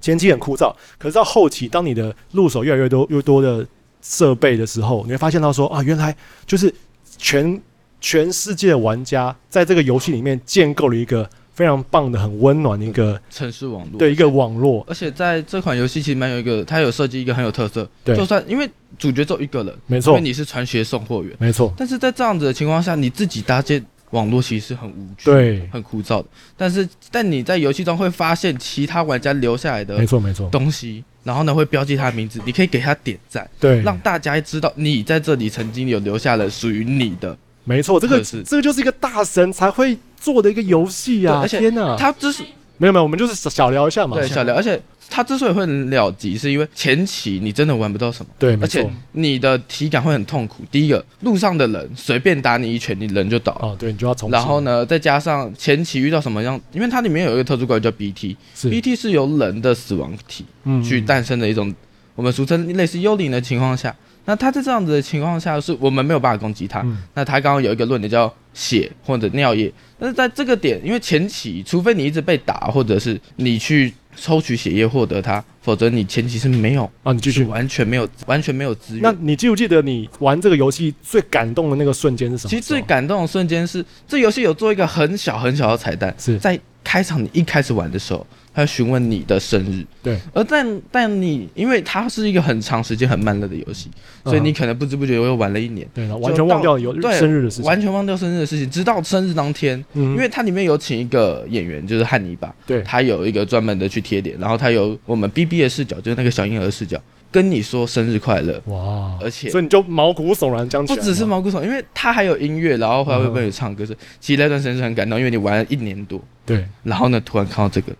[0.00, 3.66] 前期很枯燥，可是到后期，当你的入手越来越多越多的
[4.02, 6.14] 设备的时候，你会发现到说啊，原来
[6.46, 6.72] 就是
[7.18, 7.60] 全
[8.00, 11.28] 全世界的玩家在这个游戏里面建构了一个。
[11.60, 14.82] 非常棒的、很温暖的一个城市网络，对一个网络。
[14.88, 17.86] 而且在这款游戏其实蛮有一个，它有设计一个很有特色。
[18.02, 18.66] 对，就算因为
[18.98, 21.70] 主角只有一个人，没错，因为你是传学送货员，没错。
[21.76, 26.24] 但是在这样子的情况下，你自己搭建网络其实是很无趣、对，很枯燥的。
[26.56, 37.36] 但是，但你在游戏中会发现其他玩家留下来的，没错没错东西，然后呢会标记他的名字，你可以给他点赞，对，让大家知道你在这里曾经有留下了属于你的。
[37.64, 41.46] 没错，这个这个就是一个大神才会做的一个游戏啊！
[41.46, 42.42] 天哪，他之是
[42.78, 44.16] 没有没有，我们就是小聊一下嘛。
[44.16, 44.54] 对，小聊。
[44.54, 44.80] 而且
[45.10, 48.30] 他之所以会很了结，是因为前期你真的玩不到什么。
[48.38, 50.64] 对，而且你的体感会很痛苦。
[50.70, 53.52] 第一个，路上的人随便打你一拳，你人就倒。
[53.60, 54.30] 哦，对，你就要重。
[54.30, 56.58] 然后呢，再加上前期遇到什么样？
[56.72, 60.46] 因为它里面有一个特殊怪物叫 BT，BT 是由人的死亡体
[60.82, 61.74] 去诞生的一种，
[62.14, 63.94] 我们俗称类似幽灵的情况下。
[64.30, 66.82] 那他在这样子的情况下，是我们没有办法攻击他。
[66.82, 77.12] 嗯、那他刚刚有一个论点叫血或者尿液，但是在这个点，因为前期除非你一直被打，或者是你去抽取血液获得它，否则你前期是没有啊。
[77.12, 79.02] 你继续，完全没有，完全没有资源。
[79.02, 82.50] 那你记不记得你玩这个游戏最感动的那个瞬间是什么？
[82.50, 88.24] 其实最感动的瞬间是，这游戏有做一个很小很小的彩蛋，是在开场你一开始玩的时候。
[88.52, 93.88] 他询问你的生日，对，而但但你，因为它是一个很长时间很慢热的游戏，
[94.24, 117.92] 所以你可能不知不觉又玩了一年，对，完全忘掉有生日的事情，完全忘掉生日的事情，直到生日当天，因为它里面有请一个演员，就是汉尼拔，对，他有一个专门的去贴脸，然后他有我们 BB 的视角，就是那个小婴儿视角，跟你说生日快乐，哇，而且所以你就毛骨悚然，这样不只是毛骨悚然，因为他还有音乐，然后还会帮你唱歌，是其实那段时间是很感动，因为你玩了一年多，对，然后呢，突然看到这个，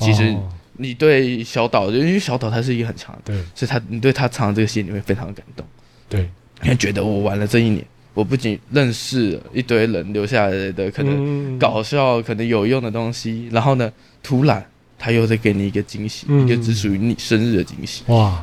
[0.00, 0.36] 其实。
[0.82, 5.66] 你对小岛，因为小岛他是一个很强的，对，所以他你对他唱这个戏你会非常的感动，
[6.08, 6.26] 对，
[6.62, 7.84] 你会觉得我玩了这一年，
[8.14, 13.92] 我不仅认识了一堆人留下来的可能搞笑、可能有用的东西，然后呢，
[14.22, 14.64] 突然
[14.98, 18.42] 他又在给你一个惊喜，一个只属于你生日的惊喜，哇。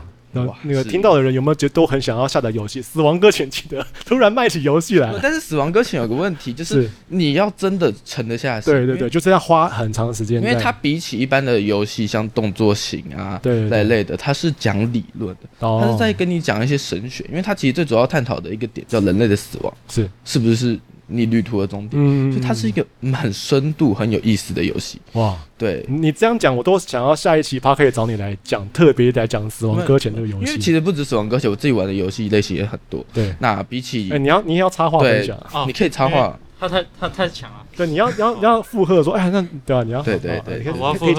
[0.64, 3.48] 那个听到的人有没有觉得都很想要下载游戏《死亡搁浅》？
[3.50, 5.14] 记得突然卖起游戏来。
[5.22, 8.74] 但是《死亡搁浅》有个问题，就是你要真的沉得下心。
[8.74, 10.42] 对对对，就是要花很长时间。
[10.42, 17.26] 因为它比起一般的游戏，像动作型啊，对那类的，它是讲理论的，它是在跟你讲一些神学。
[17.30, 20.80] 因为它其实最主要探讨的一个点叫人类的死亡，是是不是？
[21.08, 25.00] 你旅途的终点，嗯，就它是一个很深度、很有意思的游戏。
[25.14, 30.46] 哇，对你这样讲，我都想要下一期趴可以找你来讲，特别来讲《死亡搁浅》这个游戏。
[30.46, 33.06] 因为其实不止《死亡搁浅》，我自己玩的游戏类型也很多。
[33.14, 36.38] 对，那比起，哎，你要你也要插话分享，你可以插话。
[36.60, 37.64] 他太他太强了。
[37.76, 39.84] 对，你要要要附和说，哎，那对啊？
[39.84, 41.14] 你要对对对，我要附和。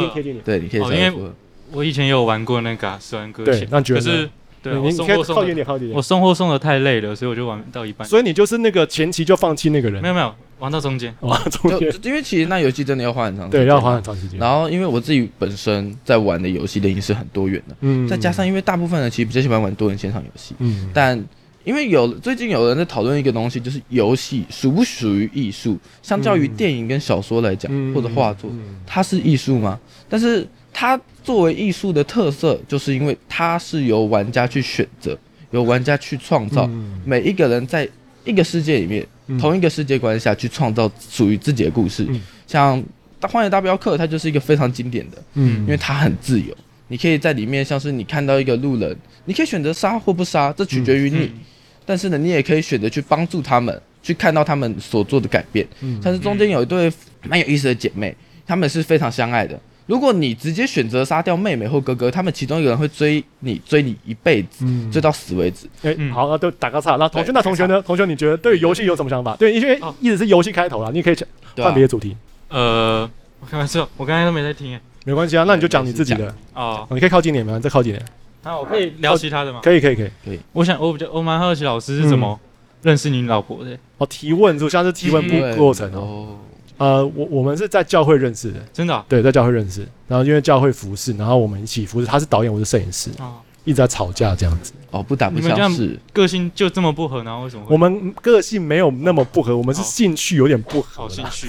[0.44, 0.80] 对，你可以。
[0.80, 1.12] 因为
[1.70, 3.68] 我以前也有玩过那个《死亡搁浅》，
[4.70, 5.06] 对，那觉得。
[5.06, 5.96] 对，你你可以靠远点，靠远点。
[5.96, 8.06] 我送货送的太累了，所以我就玩到一半。
[8.06, 10.02] 所以你就是那个前期就放弃那个人？
[10.02, 11.14] 没有没有，玩到中间。
[11.20, 13.60] 玩到中间，因为其实那游戏真的要花很长时间。
[13.60, 14.38] 对，要花很长时间。
[14.38, 21.22] 然后因为我自己本身在玩的游戏类型是很多元的，嗯，再加上因为大部分人其实比较喜欢玩多人线上游戏，嗯，但
[21.64, 25.76] 因为有最近有人在讨论一个东西，就是游戏属不属于艺术？
[26.02, 28.50] 相较于电影跟小说来讲，或者画作，
[28.86, 29.78] 它是艺术吗？
[30.08, 35.18] 但是它作为艺术的特色，就是因为它是由玩家去选择。
[35.50, 36.68] 由玩家去创造，
[37.06, 37.88] 每一个人在
[38.22, 42.04] 一个世界里面，嗯、同一个世界观下去创造属于自己的故事。
[42.10, 42.78] 嗯、像
[43.32, 46.54] 《荒野大镖客》，它就是一个非常经典的，嗯，因为它很自由，
[46.88, 48.94] 你可以在里面，像是你看到一个路人，
[49.24, 51.32] 你可以选择杀或不杀，这取决于你。
[51.86, 55.66] 但是呢，你也可以选择去帮助他们，去看到他们所做的改变。
[55.80, 56.92] 嗯，但是中间有一对
[57.26, 58.14] 蛮有意思的姐妹，
[58.46, 59.58] 她们是非常相爱的。
[59.88, 65.66] 如果你直接选择杀掉妹妹或哥哥，他们其中一个人会追你，追你一辈子，嗯、追到死为止。
[65.82, 66.96] 哎、欸，好，那都打个岔。
[66.96, 67.80] 那同学，那同学呢？
[67.80, 69.34] 同学，你觉得对游戏有什么想法？
[69.36, 71.16] 对，因为一直是游戏开头啦，你可以
[71.56, 72.14] 换别的主题。
[72.50, 73.08] 呃，
[73.40, 76.86] 我开玩笑，我刚才都没在听，哎，没关系啊，那你就讲你自己的哦。
[76.90, 77.58] 你可以靠近点吗？
[77.58, 78.04] 再靠近点。
[78.42, 79.60] 那我可以聊其他的吗？
[79.62, 80.38] 可以，可以，可以，可以。
[80.52, 82.38] 我想，我比较，我蛮好奇老师是怎么
[82.82, 83.74] 认识你老婆的？
[83.96, 86.36] 哦，提问就像是提问过过程哦。
[86.78, 89.04] 呃，我我们是在教会认识的，真的、啊？
[89.08, 92.06] 对，在教会认识，然后因为教会服侍，然后我们一起服侍。
[92.06, 94.72] 他是导演，我是摄影师，哦，一直在吵架这样子。
[94.90, 97.66] 哦，不打不相识，个性就这么不合，然后为什么？
[97.68, 101.02] 我们个性没有那么不合，我们是兴趣有点不合。
[101.02, 101.48] 好兴趣。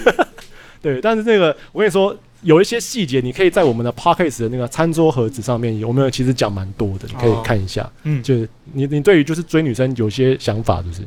[0.82, 7.88] 对，但是那个我跟你说，有一些细节，你可以在我们的 podcast 的那个餐桌盒子上面，我们其实讲蛮多的，你可以看一下。
[8.02, 11.02] 嗯，就是你你对于就是追女生有些想法，就是。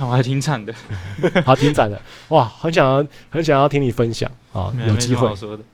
[0.00, 0.74] 我还挺惨的，
[1.44, 5.28] 好挺惨的，哇，很想要很想要听你分享啊，有机会，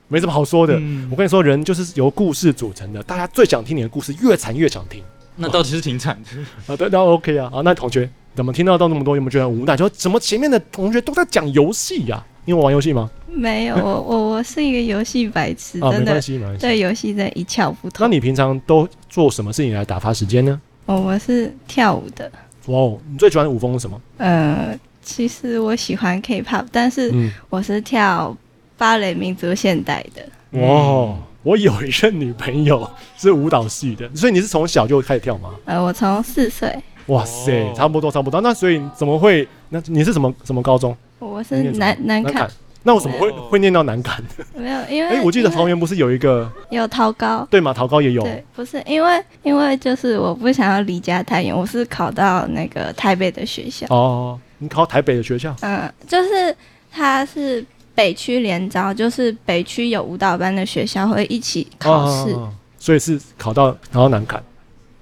[0.07, 0.73] 没什么好说的。
[1.09, 5.01] 我跟你说，人就是由故事组成的，大家最想听你的故事，越惨越想听。
[5.37, 6.29] 那到底是挺惨的
[6.71, 6.77] 啊？
[6.77, 7.49] 对，那 OK 啊。
[7.53, 9.75] 啊，那同学怎么听到到那么多，有没有觉得很无奈？
[9.75, 12.23] 说怎么前面的同学都在讲游戏呀？
[12.45, 13.09] 因为我玩游戏吗？
[13.27, 16.19] 没有，我我我是一个游戏白痴，真的
[16.59, 18.05] 对游戏真的一窍不通。
[18.05, 20.59] 那你平常都做什么事情来打发时间呢？
[20.87, 22.29] 哦，我是跳舞的。
[22.67, 23.99] 哇哦，你最喜欢的舞风是什么？
[24.17, 27.11] 呃，其实我喜欢 K-pop，但是
[27.49, 28.35] 我是跳
[28.77, 30.59] 芭蕾、民族现代的。
[30.59, 35.49] 哇、哦，我有一任女朋友是舞蹈系的，所以你是从小就开始跳吗？
[35.65, 36.73] 呃，我从四岁。
[37.07, 38.39] 哇塞，差不多差不多。
[38.41, 39.47] 那所以怎么会？
[39.69, 40.95] 那你是什么什么高中？
[41.19, 42.47] 我是南南崁。
[42.83, 44.19] 那我怎么会会念到南崁？
[44.55, 47.71] 没有，因为哎、欸，我记得桃园不是有一个有桃高，对吗？
[47.73, 48.23] 桃高也有。
[48.23, 53.85] 对，不是因为因为就是我不想要离家太远，我是考到那个台北的学校。
[53.89, 55.55] 哦，你考台北的学校？
[55.61, 56.55] 嗯，就是
[56.91, 57.63] 它是
[57.93, 64.39] 北区联招，就是北区有舞蹈班的学校会一起考试，哦，所以是考到考到南崁。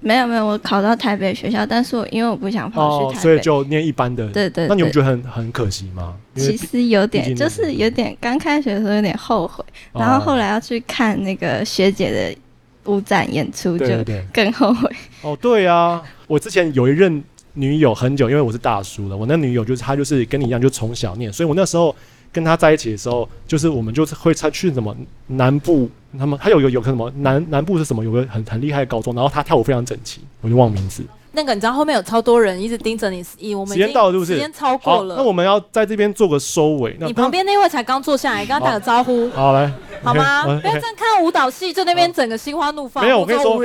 [0.00, 4.26] 没有没有，我考到台北学校，但是我因为我不想跑去台北，所以就念一般的。
[4.28, 4.66] 对对。
[4.66, 6.14] 那你不觉得很很可惜吗？
[6.34, 13.86] 其实有点，就是有点刚开学的时候有点后悔，然后后来要去看那个学姐的舞展演出，就
[14.32, 14.90] 更后悔。
[15.22, 17.22] 哦，对啊，我之前有一任
[17.52, 21.94] 女友很久，因为我是大叔了，我那女友就是她，就是跟你一样，就从小念，所以我那时候。
[22.32, 31.04] 跟他在一起的时候，就是我们就是会他去什么南部，他们他有个有个什么南南部是什么，有个很很厉害的高中，然后他跳舞非常整齐，我就忘名字。
[31.32, 34.32] 那个你知道后面有超多人一直盯着你，以我们时间到了是不是？
[34.32, 36.96] 时间超过了，那我们要在这边做个收尾。
[37.00, 39.30] 你旁边那位才刚坐下来，跟他打个招呼。
[39.30, 39.72] 好，来，
[40.04, 40.44] 好吗？
[40.60, 43.58] 不要这样看舞蹈戏，就那边整个心花怒放， 没有，我跟你说，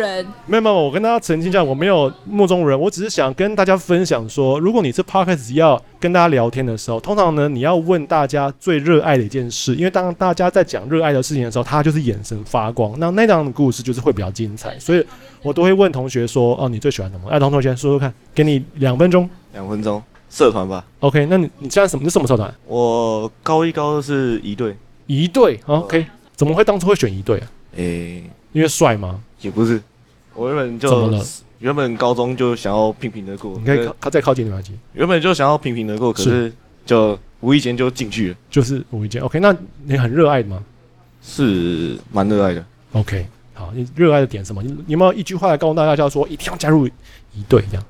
[0.46, 15.06] 没有没有，我跟大家澄清一下，我没有目中无人，我只是想跟大家分享说，如果你是 Podcast 要跟大家聊天的时候，通常呢，你要问大家最热爱的一件事，因为当大家在讲热爱的事情的时候，他就是眼神发光，那那档的故事就是会比较精彩，所以
[15.42, 17.30] 我都会问同学说，哦，你最喜欢什么？
[17.30, 20.02] 哎，同学先说说看，给你两分钟，两分钟。
[20.28, 22.04] 社团吧，OK，那你你现在什么？
[22.04, 22.54] 你是什么社团？
[22.68, 24.76] 我高一高二是一队，
[25.06, 26.06] 一队，OK，
[26.36, 27.48] 怎么会当初会选一队啊？
[27.78, 28.24] 诶、欸，
[28.54, 29.22] 因为帅吗？
[29.42, 29.82] 也不是，
[30.34, 31.24] 我原本就
[31.60, 36.52] 原本高中就想要平平的过，你可以他再靠近点点，原本就想要平平的过，可是
[36.86, 40.64] 就无意间就进去了，就是无意间，OK，那你很热爱的吗？
[41.22, 44.62] 是蛮热爱的，OK，好，你热爱的点什么？
[44.62, 47.86] 你你有没有一句话来告诉大家，叫说一定要加入一队这样？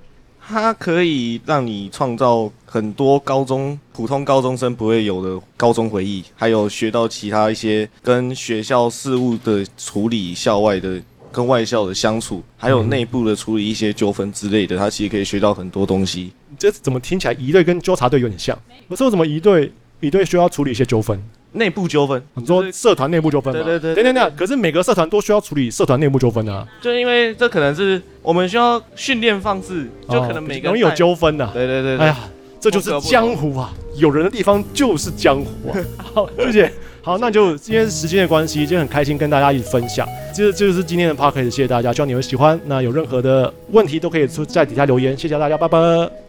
[0.48, 14.78] 它可以让你创造很多高中普通高中生不会有的高中回忆，还有学到其他一些跟学校事务的处理、校外的跟外校的相处，还有内部的处理一些纠纷之类的。
[14.78, 16.32] 它其实可以学到很多东西。
[16.60, 18.58] 这怎么听起来仪队跟纠察队有点像？
[18.88, 21.20] 我说怎么仪队仪队需要处理一些纠纷？
[21.56, 23.62] 内部纠纷，你说社团内部纠纷吗？
[23.64, 26.68] 对对对，等等等，可是每个社团都需要处理社团内部纠纷啊。
[26.82, 31.49] 就因为这可能是我们需要训练方式，就可能每个容易有纠纷的。
[31.53, 32.18] 对对对，哎呀，
[32.60, 35.80] 这就是江湖啊，有人的地方就是江湖啊。
[36.14, 36.72] 好，谢谢。
[37.01, 40.08] 好，那就今天时间的关系，今天很开心跟大家一起分享。
[40.34, 42.60] 这这就是今天的 podcast，谢谢大家，希望你们喜欢。
[42.66, 46.24] 那有任何的问题都可以在底下留言，谢谢大家，拜拜。